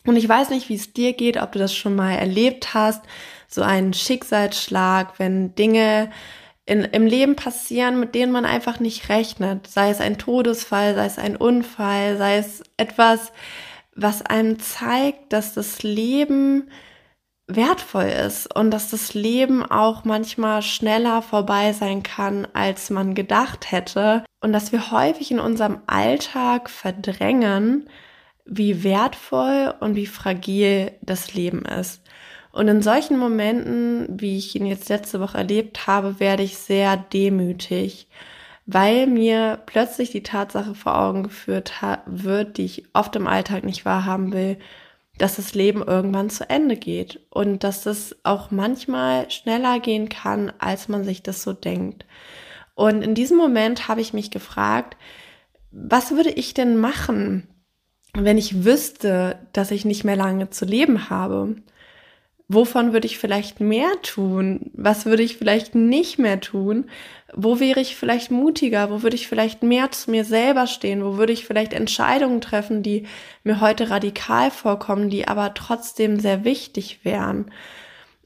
Und 0.05 0.15
ich 0.15 0.27
weiß 0.27 0.49
nicht, 0.49 0.69
wie 0.69 0.75
es 0.75 0.93
dir 0.93 1.13
geht, 1.13 1.37
ob 1.37 1.51
du 1.51 1.59
das 1.59 1.75
schon 1.75 1.95
mal 1.95 2.13
erlebt 2.13 2.73
hast, 2.73 3.03
so 3.47 3.61
einen 3.61 3.93
Schicksalsschlag, 3.93 5.19
wenn 5.19 5.53
Dinge 5.55 6.09
in, 6.65 6.83
im 6.83 7.05
Leben 7.05 7.35
passieren, 7.35 7.99
mit 7.99 8.15
denen 8.15 8.31
man 8.31 8.45
einfach 8.45 8.79
nicht 8.79 9.09
rechnet. 9.09 9.67
Sei 9.67 9.89
es 9.89 9.99
ein 9.99 10.17
Todesfall, 10.17 10.95
sei 10.95 11.05
es 11.05 11.19
ein 11.19 11.35
Unfall, 11.35 12.17
sei 12.17 12.37
es 12.37 12.63
etwas, 12.77 13.31
was 14.01 14.21
einem 14.21 14.59
zeigt, 14.59 15.33
dass 15.33 15.53
das 15.53 15.83
Leben 15.83 16.69
wertvoll 17.47 18.05
ist 18.05 18.55
und 18.55 18.71
dass 18.71 18.89
das 18.89 19.13
Leben 19.13 19.63
auch 19.65 20.05
manchmal 20.05 20.61
schneller 20.61 21.21
vorbei 21.21 21.73
sein 21.73 22.03
kann, 22.03 22.47
als 22.53 22.89
man 22.89 23.15
gedacht 23.15 23.71
hätte 23.71 24.23
und 24.41 24.53
dass 24.53 24.71
wir 24.71 24.91
häufig 24.91 25.31
in 25.31 25.39
unserem 25.39 25.79
Alltag 25.87 26.69
verdrängen, 26.69 27.89
wie 28.45 28.83
wertvoll 28.83 29.73
und 29.79 29.95
wie 29.95 30.07
fragil 30.07 30.91
das 31.01 31.33
Leben 31.33 31.65
ist. 31.65 32.01
Und 32.51 32.67
in 32.67 32.81
solchen 32.81 33.17
Momenten, 33.17 34.07
wie 34.19 34.37
ich 34.37 34.55
ihn 34.55 34.65
jetzt 34.65 34.89
letzte 34.89 35.19
Woche 35.21 35.37
erlebt 35.37 35.87
habe, 35.87 36.19
werde 36.19 36.43
ich 36.43 36.57
sehr 36.57 36.97
demütig 36.97 38.07
weil 38.73 39.07
mir 39.07 39.59
plötzlich 39.65 40.11
die 40.11 40.23
Tatsache 40.23 40.75
vor 40.75 40.97
Augen 40.97 41.23
geführt 41.23 41.73
wird, 42.05 42.57
die 42.57 42.65
ich 42.65 42.83
oft 42.93 43.15
im 43.15 43.27
Alltag 43.27 43.63
nicht 43.63 43.85
wahrhaben 43.85 44.33
will, 44.33 44.57
dass 45.17 45.35
das 45.35 45.53
Leben 45.53 45.83
irgendwann 45.83 46.29
zu 46.29 46.49
Ende 46.49 46.77
geht 46.77 47.19
und 47.29 47.63
dass 47.63 47.83
das 47.83 48.15
auch 48.23 48.49
manchmal 48.49 49.29
schneller 49.29 49.79
gehen 49.79 50.09
kann, 50.09 50.51
als 50.59 50.87
man 50.87 51.03
sich 51.03 51.21
das 51.21 51.43
so 51.43 51.53
denkt. 51.53 52.05
Und 52.75 53.03
in 53.03 53.13
diesem 53.13 53.37
Moment 53.37 53.87
habe 53.87 54.01
ich 54.01 54.13
mich 54.13 54.31
gefragt, 54.31 54.97
was 55.71 56.11
würde 56.11 56.31
ich 56.31 56.53
denn 56.53 56.77
machen, 56.77 57.47
wenn 58.13 58.37
ich 58.37 58.65
wüsste, 58.65 59.39
dass 59.53 59.71
ich 59.71 59.85
nicht 59.85 60.03
mehr 60.03 60.15
lange 60.15 60.49
zu 60.49 60.65
leben 60.65 61.09
habe? 61.09 61.55
Wovon 62.53 62.91
würde 62.91 63.05
ich 63.05 63.17
vielleicht 63.17 63.61
mehr 63.61 63.91
tun? 64.01 64.71
Was 64.73 65.05
würde 65.05 65.23
ich 65.23 65.37
vielleicht 65.37 65.73
nicht 65.73 66.19
mehr 66.19 66.41
tun? 66.41 66.89
Wo 67.33 67.61
wäre 67.61 67.79
ich 67.79 67.95
vielleicht 67.95 68.29
mutiger? 68.29 68.91
Wo 68.91 69.03
würde 69.03 69.15
ich 69.15 69.29
vielleicht 69.29 69.63
mehr 69.63 69.89
zu 69.91 70.11
mir 70.11 70.25
selber 70.25 70.67
stehen? 70.67 71.01
Wo 71.01 71.15
würde 71.15 71.31
ich 71.31 71.45
vielleicht 71.45 71.71
Entscheidungen 71.71 72.41
treffen, 72.41 72.83
die 72.83 73.07
mir 73.45 73.61
heute 73.61 73.89
radikal 73.89 74.51
vorkommen, 74.51 75.09
die 75.09 75.29
aber 75.29 75.53
trotzdem 75.53 76.19
sehr 76.19 76.43
wichtig 76.43 77.05
wären? 77.05 77.51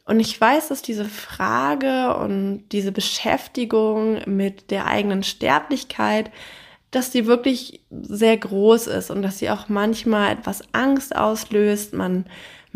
Und 0.06 0.20
ich 0.20 0.42
weiß, 0.42 0.70
dass 0.70 0.82
diese 0.82 1.06
Frage 1.06 2.16
und 2.18 2.64
diese 2.72 2.92
Beschäftigung 2.92 4.22
mit 4.26 4.72
der 4.72 4.88
eigenen 4.88 5.22
Sterblichkeit, 5.22 6.32
dass 6.90 7.12
die 7.12 7.28
wirklich 7.28 7.82
sehr 7.92 8.38
groß 8.38 8.88
ist 8.88 9.12
und 9.12 9.22
dass 9.22 9.38
sie 9.38 9.52
auch 9.52 9.70
manchmal 9.70 10.32
etwas 10.32 10.64
Angst 10.72 11.16
auslöst. 11.16 11.94
Man 11.94 12.26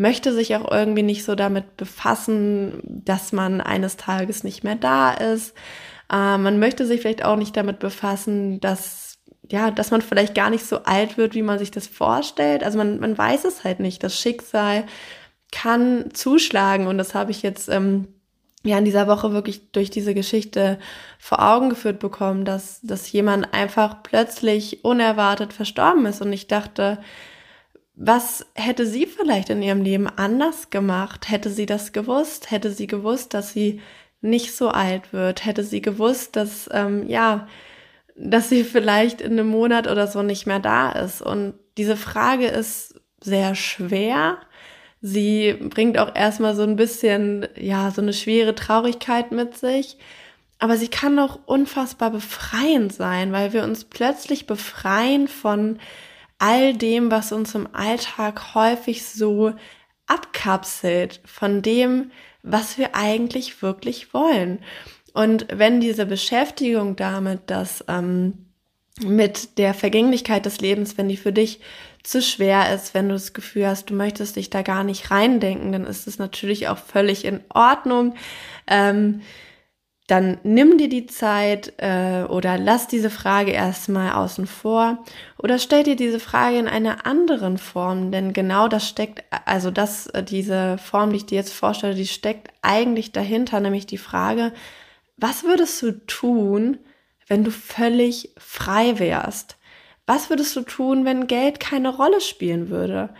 möchte 0.00 0.32
sich 0.32 0.56
auch 0.56 0.70
irgendwie 0.70 1.02
nicht 1.02 1.24
so 1.24 1.34
damit 1.34 1.76
befassen, 1.76 2.80
dass 2.84 3.32
man 3.32 3.60
eines 3.60 3.98
Tages 3.98 4.44
nicht 4.44 4.64
mehr 4.64 4.74
da 4.74 5.12
ist. 5.12 5.54
Äh, 6.10 6.38
man 6.38 6.58
möchte 6.58 6.86
sich 6.86 7.02
vielleicht 7.02 7.24
auch 7.24 7.36
nicht 7.36 7.54
damit 7.56 7.78
befassen, 7.78 8.60
dass 8.60 9.18
ja, 9.50 9.70
dass 9.70 9.90
man 9.90 10.00
vielleicht 10.00 10.34
gar 10.34 10.48
nicht 10.48 10.64
so 10.64 10.84
alt 10.84 11.18
wird, 11.18 11.34
wie 11.34 11.42
man 11.42 11.58
sich 11.58 11.72
das 11.72 11.88
vorstellt. 11.88 12.62
Also 12.62 12.78
man, 12.78 13.00
man 13.00 13.18
weiß 13.18 13.44
es 13.44 13.64
halt 13.64 13.80
nicht. 13.80 14.02
Das 14.02 14.18
Schicksal 14.18 14.84
kann 15.50 16.14
zuschlagen 16.14 16.86
und 16.86 16.98
das 16.98 17.14
habe 17.14 17.32
ich 17.32 17.42
jetzt 17.42 17.68
ähm, 17.68 18.08
ja 18.62 18.78
in 18.78 18.84
dieser 18.84 19.08
Woche 19.08 19.32
wirklich 19.32 19.72
durch 19.72 19.90
diese 19.90 20.14
Geschichte 20.14 20.78
vor 21.18 21.40
Augen 21.42 21.68
geführt 21.68 21.98
bekommen, 21.98 22.44
dass, 22.44 22.80
dass 22.82 23.10
jemand 23.10 23.52
einfach 23.52 24.02
plötzlich 24.04 24.84
unerwartet 24.84 25.52
verstorben 25.52 26.06
ist 26.06 26.22
und 26.22 26.32
ich 26.32 26.46
dachte, 26.46 26.98
was 28.02 28.46
hätte 28.54 28.86
sie 28.86 29.04
vielleicht 29.04 29.50
in 29.50 29.60
ihrem 29.60 29.82
Leben 29.82 30.06
anders 30.08 30.70
gemacht? 30.70 31.28
Hätte 31.28 31.50
sie 31.50 31.66
das 31.66 31.92
gewusst? 31.92 32.50
Hätte 32.50 32.72
sie 32.72 32.86
gewusst, 32.86 33.34
dass 33.34 33.52
sie 33.52 33.82
nicht 34.22 34.56
so 34.56 34.70
alt 34.70 35.12
wird? 35.12 35.44
Hätte 35.44 35.62
sie 35.64 35.82
gewusst, 35.82 36.34
dass, 36.34 36.66
ähm, 36.72 37.06
ja, 37.10 37.46
dass 38.16 38.48
sie 38.48 38.64
vielleicht 38.64 39.20
in 39.20 39.32
einem 39.32 39.48
Monat 39.48 39.86
oder 39.86 40.06
so 40.06 40.22
nicht 40.22 40.46
mehr 40.46 40.60
da 40.60 40.92
ist? 40.92 41.20
Und 41.20 41.52
diese 41.76 41.94
Frage 41.94 42.46
ist 42.46 42.98
sehr 43.20 43.54
schwer. 43.54 44.38
Sie 45.02 45.52
bringt 45.52 45.98
auch 45.98 46.14
erstmal 46.14 46.56
so 46.56 46.62
ein 46.62 46.76
bisschen, 46.76 47.46
ja, 47.54 47.90
so 47.90 48.00
eine 48.00 48.14
schwere 48.14 48.54
Traurigkeit 48.54 49.30
mit 49.30 49.58
sich. 49.58 49.98
Aber 50.58 50.78
sie 50.78 50.88
kann 50.88 51.18
auch 51.18 51.38
unfassbar 51.44 52.10
befreiend 52.10 52.94
sein, 52.94 53.30
weil 53.32 53.52
wir 53.52 53.62
uns 53.62 53.84
plötzlich 53.84 54.46
befreien 54.46 55.28
von 55.28 55.78
all 56.40 56.74
dem, 56.74 57.10
was 57.10 57.32
uns 57.32 57.54
im 57.54 57.68
Alltag 57.72 58.54
häufig 58.54 59.06
so 59.06 59.52
abkapselt, 60.06 61.20
von 61.24 61.62
dem, 61.62 62.10
was 62.42 62.78
wir 62.78 62.96
eigentlich 62.96 63.62
wirklich 63.62 64.12
wollen. 64.12 64.58
Und 65.12 65.46
wenn 65.52 65.80
diese 65.80 66.06
Beschäftigung 66.06 66.96
damit, 66.96 67.42
dass 67.46 67.84
ähm, 67.88 68.46
mit 69.02 69.58
der 69.58 69.74
Vergänglichkeit 69.74 70.46
des 70.46 70.60
Lebens, 70.60 70.98
wenn 70.98 71.08
die 71.08 71.16
für 71.16 71.32
dich 71.32 71.60
zu 72.02 72.22
schwer 72.22 72.74
ist, 72.74 72.94
wenn 72.94 73.08
du 73.08 73.14
das 73.14 73.32
Gefühl 73.32 73.66
hast, 73.66 73.90
du 73.90 73.94
möchtest 73.94 74.36
dich 74.36 74.50
da 74.50 74.62
gar 74.62 74.84
nicht 74.84 75.10
reindenken, 75.10 75.72
dann 75.72 75.86
ist 75.86 76.06
es 76.06 76.18
natürlich 76.18 76.68
auch 76.68 76.78
völlig 76.78 77.24
in 77.24 77.40
Ordnung. 77.50 78.14
Ähm, 78.66 79.20
dann 80.10 80.38
nimm 80.42 80.76
dir 80.76 80.88
die 80.88 81.06
Zeit 81.06 81.74
äh, 81.78 82.24
oder 82.28 82.58
lass 82.58 82.88
diese 82.88 83.10
Frage 83.10 83.52
erstmal 83.52 84.12
außen 84.12 84.48
vor 84.48 85.04
oder 85.38 85.58
stell 85.58 85.84
dir 85.84 85.94
diese 85.94 86.18
Frage 86.18 86.58
in 86.58 86.66
einer 86.66 87.06
anderen 87.06 87.58
Form, 87.58 88.10
denn 88.10 88.32
genau 88.32 88.66
das 88.66 88.88
steckt, 88.88 89.22
also 89.44 89.70
das, 89.70 90.08
äh, 90.08 90.24
diese 90.24 90.78
Form, 90.78 91.10
die 91.10 91.18
ich 91.18 91.26
dir 91.26 91.36
jetzt 91.36 91.52
vorstelle, 91.52 91.94
die 91.94 92.08
steckt 92.08 92.48
eigentlich 92.60 93.12
dahinter, 93.12 93.60
nämlich 93.60 93.86
die 93.86 93.98
Frage, 93.98 94.52
was 95.16 95.44
würdest 95.44 95.80
du 95.82 95.92
tun, 95.92 96.78
wenn 97.28 97.44
du 97.44 97.52
völlig 97.52 98.30
frei 98.36 98.98
wärst? 98.98 99.58
Was 100.06 100.28
würdest 100.28 100.56
du 100.56 100.62
tun, 100.62 101.04
wenn 101.04 101.28
Geld 101.28 101.60
keine 101.60 101.94
Rolle 101.94 102.20
spielen 102.20 102.68
würde? 102.68 103.10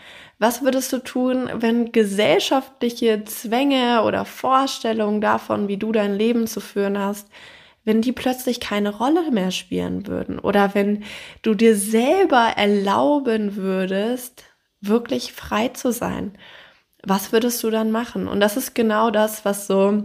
Was 0.40 0.62
würdest 0.62 0.90
du 0.94 0.98
tun, 1.00 1.50
wenn 1.52 1.92
gesellschaftliche 1.92 3.24
Zwänge 3.24 4.02
oder 4.04 4.24
Vorstellungen 4.24 5.20
davon, 5.20 5.68
wie 5.68 5.76
du 5.76 5.92
dein 5.92 6.14
Leben 6.14 6.46
zu 6.46 6.60
führen 6.60 6.98
hast, 6.98 7.28
wenn 7.84 8.00
die 8.00 8.12
plötzlich 8.12 8.58
keine 8.58 8.88
Rolle 8.88 9.30
mehr 9.32 9.50
spielen 9.50 10.06
würden? 10.06 10.38
Oder 10.38 10.74
wenn 10.74 11.04
du 11.42 11.52
dir 11.52 11.76
selber 11.76 12.54
erlauben 12.56 13.56
würdest, 13.56 14.44
wirklich 14.80 15.34
frei 15.34 15.68
zu 15.68 15.92
sein? 15.92 16.32
Was 17.04 17.32
würdest 17.32 17.62
du 17.62 17.68
dann 17.68 17.90
machen? 17.90 18.26
Und 18.26 18.40
das 18.40 18.56
ist 18.56 18.74
genau 18.74 19.10
das, 19.10 19.44
was 19.44 19.66
so 19.66 20.04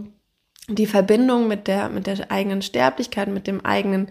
die 0.68 0.86
Verbindung 0.86 1.48
mit 1.48 1.66
der, 1.66 1.88
mit 1.88 2.06
der 2.06 2.30
eigenen 2.30 2.60
Sterblichkeit, 2.60 3.28
mit 3.28 3.46
dem 3.46 3.64
eigenen 3.64 4.08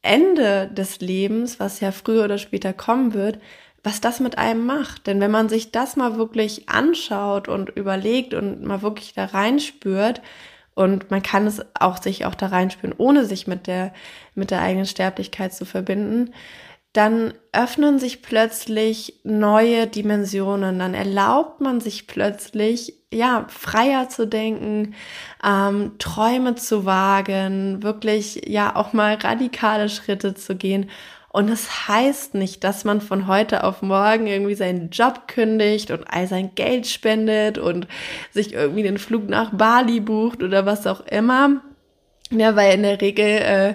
Ende 0.00 0.68
des 0.72 1.00
Lebens, 1.00 1.60
was 1.60 1.78
ja 1.78 1.92
früher 1.92 2.24
oder 2.24 2.38
später 2.38 2.72
kommen 2.72 3.14
wird, 3.14 3.38
was 3.82 4.00
das 4.00 4.20
mit 4.20 4.38
einem 4.38 4.66
macht. 4.66 5.06
Denn 5.06 5.20
wenn 5.20 5.30
man 5.30 5.48
sich 5.48 5.72
das 5.72 5.96
mal 5.96 6.16
wirklich 6.16 6.68
anschaut 6.68 7.48
und 7.48 7.70
überlegt 7.70 8.34
und 8.34 8.62
mal 8.62 8.82
wirklich 8.82 9.14
da 9.14 9.26
reinspürt, 9.26 10.20
und 10.74 11.10
man 11.10 11.22
kann 11.22 11.46
es 11.46 11.60
auch 11.78 12.02
sich 12.02 12.24
auch 12.24 12.34
da 12.34 12.46
reinspüren, 12.46 12.94
ohne 12.96 13.26
sich 13.26 13.46
mit 13.46 13.66
der, 13.66 13.92
mit 14.34 14.50
der 14.50 14.62
eigenen 14.62 14.86
Sterblichkeit 14.86 15.52
zu 15.52 15.66
verbinden, 15.66 16.32
dann 16.92 17.32
öffnen 17.52 17.98
sich 17.98 18.20
plötzlich 18.20 19.20
neue 19.24 19.86
Dimensionen. 19.86 20.78
Dann 20.78 20.92
erlaubt 20.92 21.60
man 21.60 21.80
sich 21.80 22.06
plötzlich, 22.06 22.94
ja, 23.10 23.46
freier 23.48 24.10
zu 24.10 24.26
denken, 24.26 24.94
ähm, 25.42 25.92
Träume 25.98 26.54
zu 26.54 26.84
wagen, 26.84 27.82
wirklich, 27.82 28.42
ja, 28.46 28.76
auch 28.76 28.92
mal 28.92 29.14
radikale 29.14 29.88
Schritte 29.88 30.34
zu 30.34 30.54
gehen 30.54 30.90
und 31.32 31.48
es 31.48 31.88
heißt 31.88 32.34
nicht, 32.34 32.62
dass 32.62 32.84
man 32.84 33.00
von 33.00 33.26
heute 33.26 33.64
auf 33.64 33.80
morgen 33.80 34.26
irgendwie 34.26 34.54
seinen 34.54 34.90
Job 34.90 35.28
kündigt 35.28 35.90
und 35.90 36.04
all 36.04 36.26
sein 36.26 36.54
Geld 36.54 36.86
spendet 36.86 37.56
und 37.56 37.88
sich 38.30 38.52
irgendwie 38.52 38.82
den 38.82 38.98
Flug 38.98 39.28
nach 39.30 39.50
Bali 39.50 40.00
bucht 40.00 40.42
oder 40.42 40.66
was 40.66 40.86
auch 40.86 41.00
immer. 41.06 41.62
Ja, 42.30 42.54
weil 42.54 42.74
in 42.74 42.82
der 42.82 43.00
Regel 43.00 43.26
äh, 43.26 43.74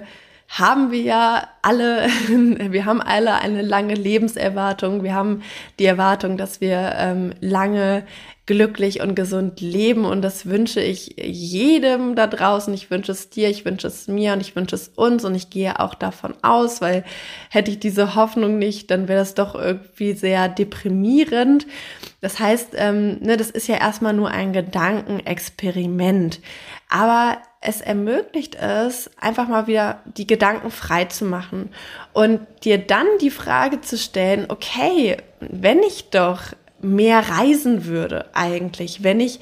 haben 0.49 0.91
wir 0.91 1.01
ja 1.01 1.47
alle, 1.63 2.07
wir 2.27 2.85
haben 2.85 3.01
alle 3.01 3.35
eine 3.35 3.63
lange 3.63 3.95
Lebenserwartung. 3.95 5.03
Wir 5.03 5.15
haben 5.15 5.41
die 5.79 5.85
Erwartung, 5.85 6.37
dass 6.37 6.61
wir 6.61 6.93
ähm, 6.97 7.33
lange 7.41 8.03
glücklich 8.47 9.01
und 9.01 9.13
gesund 9.13 9.61
leben. 9.61 10.05
Und 10.05 10.23
das 10.23 10.47
wünsche 10.47 10.81
ich 10.81 11.15
jedem 11.17 12.15
da 12.15 12.25
draußen. 12.25 12.73
Ich 12.73 12.89
wünsche 12.89 13.11
es 13.11 13.29
dir, 13.29 13.49
ich 13.49 13.65
wünsche 13.65 13.87
es 13.87 14.07
mir 14.07 14.33
und 14.33 14.41
ich 14.41 14.55
wünsche 14.55 14.75
es 14.75 14.87
uns. 14.95 15.23
Und 15.25 15.35
ich 15.35 15.51
gehe 15.51 15.79
auch 15.79 15.93
davon 15.93 16.33
aus, 16.41 16.81
weil 16.81 17.03
hätte 17.49 17.69
ich 17.69 17.79
diese 17.79 18.15
Hoffnung 18.15 18.57
nicht, 18.57 18.89
dann 18.89 19.07
wäre 19.07 19.19
das 19.19 19.35
doch 19.35 19.53
irgendwie 19.53 20.13
sehr 20.13 20.49
deprimierend. 20.49 21.67
Das 22.21 22.39
heißt, 22.39 22.69
ähm, 22.75 23.19
ne, 23.19 23.37
das 23.37 23.51
ist 23.51 23.67
ja 23.67 23.75
erstmal 23.75 24.13
nur 24.13 24.31
ein 24.31 24.53
Gedankenexperiment. 24.53 26.39
Aber 26.89 27.37
es 27.59 27.81
ermöglicht 27.81 28.55
es, 28.55 29.11
einfach 29.19 29.49
mal 29.49 29.67
wieder 29.67 30.01
die 30.05 30.25
Gedanken 30.25 30.71
frei 30.71 31.05
zu 31.05 31.25
machen 31.25 31.69
und 32.13 32.39
dir 32.63 32.77
dann 32.77 33.07
die 33.19 33.29
Frage 33.29 33.81
zu 33.81 33.97
stellen, 33.97 34.45
okay, 34.47 35.17
wenn 35.41 35.79
ich 35.79 36.09
doch 36.11 36.53
mehr 36.95 37.29
reisen 37.29 37.85
würde 37.85 38.25
eigentlich, 38.33 39.03
wenn 39.03 39.19
ich 39.19 39.39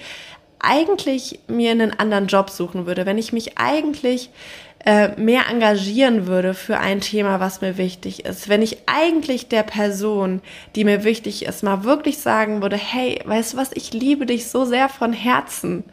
eigentlich 0.60 1.40
mir 1.48 1.72
einen 1.72 1.98
anderen 1.98 2.28
Job 2.28 2.50
suchen 2.50 2.86
würde, 2.86 3.06
wenn 3.06 3.18
ich 3.18 3.34
mich 3.34 3.58
eigentlich 3.58 4.30
äh, 4.86 5.20
mehr 5.20 5.50
engagieren 5.50 6.28
würde 6.28 6.54
für 6.54 6.78
ein 6.78 7.02
Thema, 7.02 7.40
was 7.40 7.62
mir 7.62 7.78
wichtig 7.78 8.26
ist, 8.26 8.50
wenn 8.50 8.62
ich 8.62 8.78
eigentlich 8.86 9.48
der 9.48 9.64
Person, 9.64 10.42
die 10.76 10.84
mir 10.84 11.04
wichtig 11.04 11.46
ist, 11.46 11.64
mal 11.64 11.84
wirklich 11.84 12.20
sagen 12.20 12.62
würde, 12.62 12.78
hey, 12.78 13.20
weißt 13.26 13.54
du 13.54 13.58
was, 13.58 13.72
ich 13.74 13.94
liebe 13.94 14.26
dich 14.26 14.48
so 14.48 14.66
sehr 14.66 14.90
von 14.90 15.12
Herzen, 15.12 15.84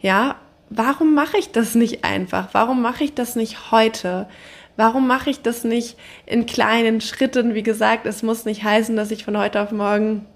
ja, 0.00 0.36
warum 0.68 1.14
mache 1.14 1.38
ich 1.38 1.50
das 1.52 1.74
nicht 1.74 2.04
einfach? 2.04 2.48
Warum 2.52 2.82
mache 2.82 3.04
ich 3.04 3.14
das 3.14 3.36
nicht 3.36 3.70
heute? 3.70 4.28
Warum 4.76 5.06
mache 5.06 5.30
ich 5.30 5.40
das 5.40 5.64
nicht 5.64 5.96
in 6.26 6.44
kleinen 6.44 7.00
Schritten? 7.00 7.54
Wie 7.54 7.62
gesagt, 7.62 8.04
es 8.04 8.22
muss 8.22 8.44
nicht 8.44 8.62
heißen, 8.62 8.94
dass 8.96 9.10
ich 9.10 9.24
von 9.24 9.38
heute 9.38 9.62
auf 9.62 9.72
morgen 9.72 10.26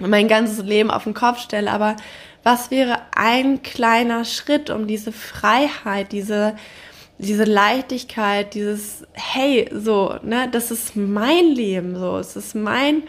mein 0.00 0.28
ganzes 0.28 0.64
Leben 0.64 0.90
auf 0.90 1.04
den 1.04 1.14
Kopf 1.14 1.38
stelle, 1.40 1.70
aber 1.70 1.96
was 2.42 2.70
wäre 2.70 2.98
ein 3.14 3.62
kleiner 3.62 4.24
Schritt, 4.24 4.70
um 4.70 4.86
diese 4.86 5.12
Freiheit, 5.12 6.12
diese, 6.12 6.56
diese 7.18 7.44
Leichtigkeit, 7.44 8.54
dieses, 8.54 9.06
hey, 9.12 9.68
so, 9.72 10.16
ne, 10.22 10.48
das 10.50 10.70
ist 10.70 10.96
mein 10.96 11.46
Leben, 11.46 11.96
so, 11.96 12.16
es 12.16 12.36
ist 12.36 12.54
mein 12.54 13.02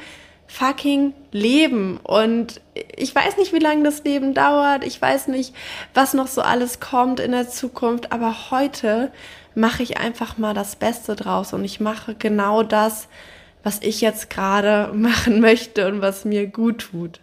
fucking 0.47 1.13
Leben. 1.31 1.97
Und 2.03 2.59
ich 2.97 3.15
weiß 3.15 3.37
nicht, 3.37 3.53
wie 3.53 3.59
lange 3.59 3.83
das 3.83 4.03
Leben 4.03 4.33
dauert, 4.33 4.85
ich 4.85 5.01
weiß 5.01 5.29
nicht, 5.29 5.55
was 5.93 6.13
noch 6.13 6.27
so 6.27 6.41
alles 6.41 6.81
kommt 6.81 7.21
in 7.21 7.31
der 7.31 7.49
Zukunft, 7.49 8.11
aber 8.11 8.51
heute 8.51 9.11
mache 9.55 9.83
ich 9.83 9.97
einfach 9.97 10.37
mal 10.37 10.53
das 10.53 10.75
Beste 10.75 11.15
draus. 11.15 11.53
Und 11.53 11.63
ich 11.63 11.79
mache 11.79 12.15
genau 12.15 12.63
das, 12.63 13.07
was 13.63 13.79
ich 13.81 14.01
jetzt 14.01 14.29
gerade 14.29 14.91
machen 14.93 15.39
möchte 15.41 15.87
und 15.87 16.01
was 16.01 16.25
mir 16.25 16.47
gut 16.47 16.89
tut. 16.91 17.19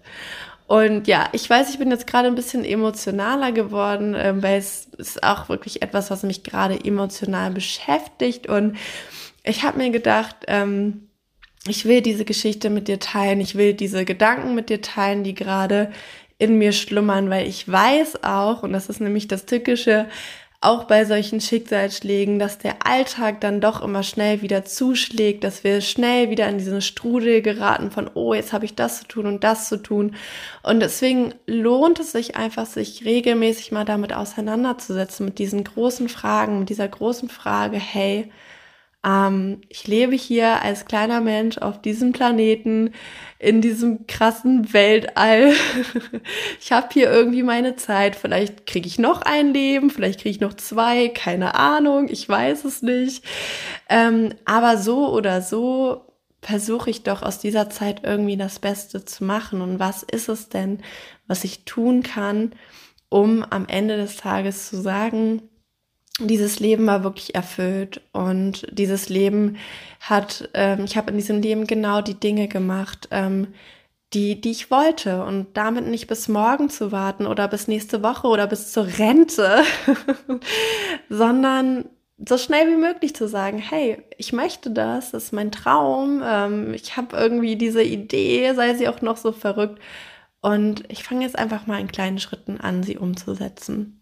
Und 0.67 1.09
ja, 1.09 1.31
ich 1.33 1.49
weiß, 1.49 1.71
ich 1.71 1.79
bin 1.79 1.91
jetzt 1.91 2.07
gerade 2.07 2.29
ein 2.29 2.35
bisschen 2.35 2.63
emotionaler 2.63 3.53
geworden, 3.53 4.15
äh, 4.15 4.35
weil 4.43 4.59
es 4.59 4.87
ist 4.99 5.23
auch 5.23 5.49
wirklich 5.49 5.81
etwas, 5.81 6.11
was 6.11 6.23
mich 6.23 6.45
gerade 6.45 6.79
emotional 6.85 7.51
beschäftigt. 7.51 8.49
Und 8.49 8.77
ich 9.45 9.63
habe 9.63 9.79
mir 9.79 9.91
gedacht, 9.91 10.37
ähm, 10.47 11.09
ich 11.67 11.87
will 11.87 12.03
diese 12.03 12.27
Geschichte 12.27 12.69
mit 12.69 12.87
dir 12.87 12.99
teilen, 12.99 13.41
ich 13.41 13.55
will 13.55 13.73
diese 13.73 14.05
Gedanken 14.05 14.55
mit 14.55 14.69
dir 14.69 14.83
teilen, 14.83 15.25
die 15.25 15.35
gerade 15.35 15.91
in 16.39 16.59
mir 16.59 16.73
schlummern, 16.73 17.31
weil 17.31 17.49
ich 17.49 17.71
weiß 17.71 18.23
auch, 18.23 18.63
und 18.63 18.73
das 18.73 18.89
ist 18.89 19.01
nämlich 19.01 19.27
das 19.27 19.47
Tückische, 19.47 20.07
auch 20.61 20.85
bei 20.85 21.05
solchen 21.05 21.41
Schicksalsschlägen, 21.41 22.41
dass 22.41 22.59
der 22.59 22.85
Alltag 22.85 23.41
dann 23.41 23.61
doch 23.61 23.81
immer 23.81 24.03
schnell 24.03 24.43
wieder 24.43 24.65
zuschlägt, 24.65 25.45
dass 25.45 25.63
wir 25.63 25.81
schnell 25.81 26.31
wieder 26.31 26.49
in 26.49 26.59
diesen 26.59 26.81
Strudel 26.81 27.43
geraten 27.43 27.93
von, 27.93 28.11
oh, 28.15 28.35
jetzt 28.35 28.53
habe 28.53 28.65
ich 28.65 28.75
das 28.75 29.01
zu 29.01 29.07
tun 29.07 29.27
und 29.27 29.45
das 29.45 29.69
zu 29.69 29.77
tun. 29.77 30.17
Und 30.65 30.81
deswegen 30.81 31.33
lohnt 31.47 32.01
es 32.01 32.11
sich 32.11 32.35
einfach, 32.35 32.67
sich 32.67 33.05
regelmäßig 33.05 33.71
mal 33.71 33.85
damit 33.85 34.13
auseinanderzusetzen, 34.13 35.27
mit 35.27 35.39
diesen 35.39 35.63
großen 35.63 36.09
Fragen, 36.09 36.59
mit 36.59 36.71
dieser 36.71 36.89
großen 36.89 37.29
Frage, 37.29 37.79
hey, 37.79 38.29
ähm, 39.05 39.61
ich 39.69 39.87
lebe 39.87 40.15
hier 40.15 40.63
als 40.63 40.85
kleiner 40.85 41.21
Mensch 41.21 41.59
auf 41.59 41.81
diesem 41.81 42.13
Planeten, 42.13 42.93
in 43.39 43.61
diesem 43.61 44.07
krassen 44.07 44.73
Weltall. 44.73 45.53
ich 46.61 46.73
habe 46.73 46.89
hier 46.93 47.11
irgendwie 47.11 47.43
meine 47.45 47.77
Zeit. 47.77 48.17
Vielleicht 48.17 48.67
kriege 48.67 48.89
ich 48.89 48.99
noch 48.99 49.23
ein 49.23 49.53
Leben, 49.55 49.91
vielleicht 49.91 50.21
kriege 50.21 50.31
ich 50.31 50.41
noch 50.41 50.55
zwei, 50.55 51.09
keine 51.09 51.55
Ahnung, 51.55 52.09
ich 52.09 52.29
weiß 52.29 52.65
es 52.65 52.83
nicht. 52.83 53.25
Ähm, 53.89 54.35
aber 54.45 54.77
so 54.77 55.13
oder 55.13 55.43
so 55.43 56.05
versuche 56.43 56.91
ich 56.91 57.03
doch 57.03 57.23
aus 57.23 57.39
dieser 57.39 57.71
Zeit 57.71 58.03
irgendwie 58.05 58.37
das 58.37 58.59
Beste 58.59 59.05
zu 59.05 59.25
machen. 59.25 59.61
Und 59.61 59.79
was 59.79 60.03
ist 60.03 60.29
es 60.29 60.49
denn, 60.49 60.83
was 61.27 61.45
ich 61.45 61.65
tun 61.65 62.03
kann, 62.03 62.53
um 63.09 63.45
am 63.45 63.67
Ende 63.67 63.97
des 63.97 64.17
Tages 64.17 64.69
zu 64.69 64.81
sagen, 64.81 65.43
dieses 66.19 66.61
Leben 66.61 66.87
war 66.87 67.05
wirklich 67.05 67.35
erfüllt. 67.35 68.01
Und 68.13 68.67
dieses 68.71 69.09
Leben 69.09 69.57
hat, 70.01 70.49
ähm, 70.55 70.85
ich 70.85 70.97
habe 70.97 71.11
in 71.11 71.17
diesem 71.17 71.41
Leben 71.43 71.67
genau 71.67 72.01
die 72.03 72.19
Dinge 72.19 72.49
gemacht, 72.49 73.09
ähm, 73.11 73.49
die, 74.15 74.41
die 74.41 74.51
ich 74.51 74.71
wollte. 74.71 75.25
Und 75.25 75.57
damit 75.57 75.87
nicht 75.87 76.07
bis 76.09 76.29
morgen 76.29 76.71
zu 76.71 76.93
warten 76.93 77.27
oder 77.27 77.49
bis 77.49 77.69
nächste 77.69 78.03
Woche 78.03 78.27
oder 78.29 78.47
bis 78.47 78.73
zur 78.73 78.87
Rente, 78.99 79.63
sondern 81.09 81.89
so 82.27 82.37
schnell 82.37 82.69
wie 82.69 82.81
möglich 82.81 83.15
zu 83.15 83.29
sagen, 83.29 83.59
hey, 83.59 84.03
ich 84.17 84.33
möchte 84.33 84.71
das, 84.71 85.13
das 85.13 85.25
ist 85.25 85.33
mein 85.33 85.53
Traum, 85.53 86.23
ähm, 86.25 86.75
ich 86.75 86.97
habe 86.97 87.17
irgendwie 87.17 87.57
diese 87.57 87.83
Idee, 87.83 88.53
sei 88.55 88.75
sie 88.75 88.89
auch 88.89 89.03
noch 89.03 89.17
so 89.17 89.33
verrückt. 89.33 89.81
Und 90.41 90.85
ich 90.91 91.05
fange 91.05 91.25
jetzt 91.25 91.39
einfach 91.39 91.67
mal 91.67 91.81
in 91.81 91.89
kleinen 91.89 92.19
Schritten 92.19 92.61
an, 92.61 92.83
sie 92.83 92.97
umzusetzen. 92.99 93.98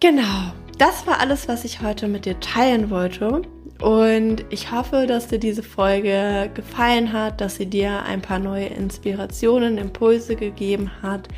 Genau, 0.00 0.52
das 0.78 1.06
war 1.06 1.20
alles, 1.20 1.48
was 1.48 1.64
ich 1.64 1.80
heute 1.80 2.08
mit 2.08 2.26
dir 2.26 2.38
teilen 2.40 2.90
wollte. 2.90 3.42
Und 3.80 4.44
ich 4.50 4.70
hoffe, 4.70 5.06
dass 5.06 5.28
dir 5.28 5.38
diese 5.38 5.62
Folge 5.62 6.50
gefallen 6.54 7.12
hat, 7.12 7.40
dass 7.40 7.56
sie 7.56 7.66
dir 7.66 8.02
ein 8.04 8.22
paar 8.22 8.38
neue 8.38 8.66
Inspirationen, 8.66 9.78
Impulse 9.78 10.36
gegeben 10.36 10.90
hat, 11.02 11.28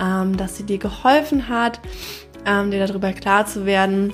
ähm, 0.00 0.36
dass 0.36 0.56
sie 0.56 0.64
dir 0.64 0.78
geholfen 0.78 1.48
hat, 1.48 1.80
ähm, 2.46 2.70
dir 2.70 2.86
darüber 2.86 3.12
klar 3.12 3.46
zu 3.46 3.64
werden, 3.64 4.12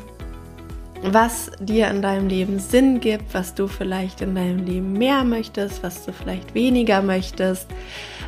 was 1.03 1.51
dir 1.61 1.89
in 1.89 2.01
deinem 2.01 2.28
Leben 2.28 2.59
Sinn 2.59 3.01
gibt, 3.01 3.35
was 3.35 3.55
du 3.55 3.66
vielleicht 3.66 4.22
in 4.22 4.35
deinem 4.35 4.64
Leben 4.64 4.93
mehr 4.95 5.22
möchtest, 5.24 5.82
was 5.82 6.05
du 6.07 6.12
vielleicht 6.12 6.55
weniger 6.55 7.03
möchtest, 7.03 7.68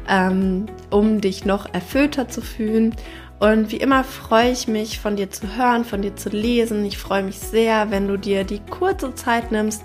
ähm, 0.09 0.67
um 0.91 1.21
dich 1.21 1.45
noch 1.45 1.73
erfüllter 1.73 2.29
zu 2.29 2.43
fühlen. 2.43 2.95
Und 3.39 3.71
wie 3.71 3.77
immer 3.77 4.03
freue 4.03 4.51
ich 4.51 4.67
mich, 4.67 4.99
von 4.99 5.17
dir 5.17 5.31
zu 5.31 5.57
hören, 5.57 5.85
von 5.85 6.01
dir 6.01 6.17
zu 6.17 6.31
lesen. 6.31 6.87
Ich 6.87 6.97
freue 6.97 7.23
mich 7.23 7.39
sehr, 7.39 7.91
wenn 7.91 8.09
du 8.09 8.17
dir 8.17 8.45
die 8.45 8.61
kurze 8.61 9.15
Zeit 9.15 9.53
nimmst, 9.53 9.85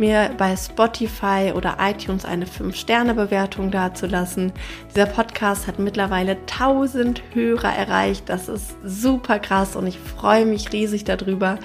mir 0.00 0.30
bei 0.36 0.56
Spotify 0.56 1.52
oder 1.54 1.76
iTunes 1.78 2.24
eine 2.24 2.46
5-Sterne-Bewertung 2.46 3.70
dazulassen. 3.70 4.52
Dieser 4.90 5.06
Podcast 5.06 5.66
hat 5.68 5.78
mittlerweile 5.78 6.32
1000 6.32 7.22
Hörer 7.32 7.72
erreicht. 7.72 8.28
Das 8.28 8.48
ist 8.48 8.74
super 8.84 9.38
krass 9.38 9.76
und 9.76 9.86
ich 9.86 9.98
freue 9.98 10.46
mich 10.46 10.72
riesig 10.72 11.04
darüber. 11.04 11.58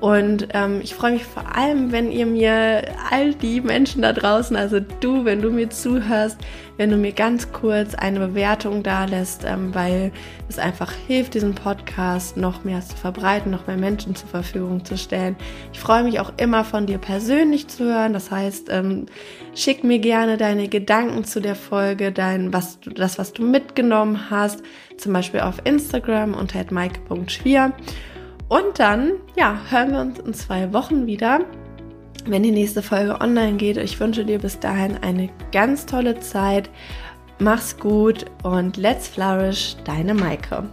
Und 0.00 0.48
ähm, 0.52 0.80
ich 0.82 0.94
freue 0.94 1.12
mich 1.12 1.24
vor 1.24 1.56
allem, 1.56 1.90
wenn 1.90 2.12
ihr 2.12 2.26
mir 2.26 2.82
all 3.10 3.34
die 3.34 3.60
Menschen 3.62 4.02
da 4.02 4.12
draußen, 4.12 4.54
also 4.54 4.80
du, 5.00 5.24
wenn 5.24 5.40
du 5.40 5.50
mir 5.50 5.70
zuhörst, 5.70 6.38
wenn 6.76 6.90
du 6.90 6.96
mir 6.96 7.12
ganz 7.12 7.52
kurz 7.52 7.94
eine 7.94 8.20
Bewertung 8.20 8.82
da 8.82 9.04
lässt, 9.04 9.44
ähm, 9.44 9.74
weil 9.74 10.12
es 10.48 10.58
einfach 10.58 10.92
hilft, 11.06 11.32
diesen 11.34 11.54
Podcast 11.54 12.36
noch 12.36 12.64
mehr 12.64 12.82
zu 12.82 12.96
verbreiten, 12.96 13.50
noch 13.50 13.66
mehr 13.66 13.76
Menschen 13.76 14.14
zur 14.14 14.28
Verfügung 14.28 14.84
zu 14.84 14.98
stellen. 14.98 15.36
Ich 15.72 15.80
freue 15.80 16.04
mich 16.04 16.20
auch 16.20 16.32
immer 16.36 16.64
von 16.64 16.86
dir 16.86 16.98
persönlich 16.98 17.68
zu 17.68 17.73
hören. 17.82 18.12
Das 18.12 18.30
heißt, 18.30 18.68
ähm, 18.70 19.06
schick 19.54 19.82
mir 19.82 19.98
gerne 19.98 20.36
deine 20.36 20.68
Gedanken 20.68 21.24
zu 21.24 21.40
der 21.40 21.56
Folge, 21.56 22.12
dein, 22.12 22.52
was 22.52 22.78
du, 22.78 22.90
das, 22.90 23.18
was 23.18 23.32
du 23.32 23.42
mitgenommen 23.42 24.30
hast, 24.30 24.62
zum 24.96 25.12
Beispiel 25.12 25.40
auf 25.40 25.56
Instagram 25.64 26.34
unter 26.34 26.64
maike.schwier. 26.70 27.72
Und 28.48 28.78
dann, 28.78 29.14
ja, 29.36 29.58
hören 29.70 29.92
wir 29.92 30.00
uns 30.00 30.18
in 30.20 30.34
zwei 30.34 30.72
Wochen 30.72 31.06
wieder, 31.06 31.40
wenn 32.26 32.42
die 32.42 32.52
nächste 32.52 32.82
Folge 32.82 33.20
online 33.20 33.56
geht. 33.56 33.76
Ich 33.78 33.98
wünsche 33.98 34.24
dir 34.24 34.38
bis 34.38 34.60
dahin 34.60 34.98
eine 35.02 35.30
ganz 35.50 35.86
tolle 35.86 36.20
Zeit. 36.20 36.70
Mach's 37.40 37.76
gut 37.76 38.26
und 38.44 38.76
let's 38.76 39.08
flourish, 39.08 39.76
deine 39.84 40.14
Maike. 40.14 40.68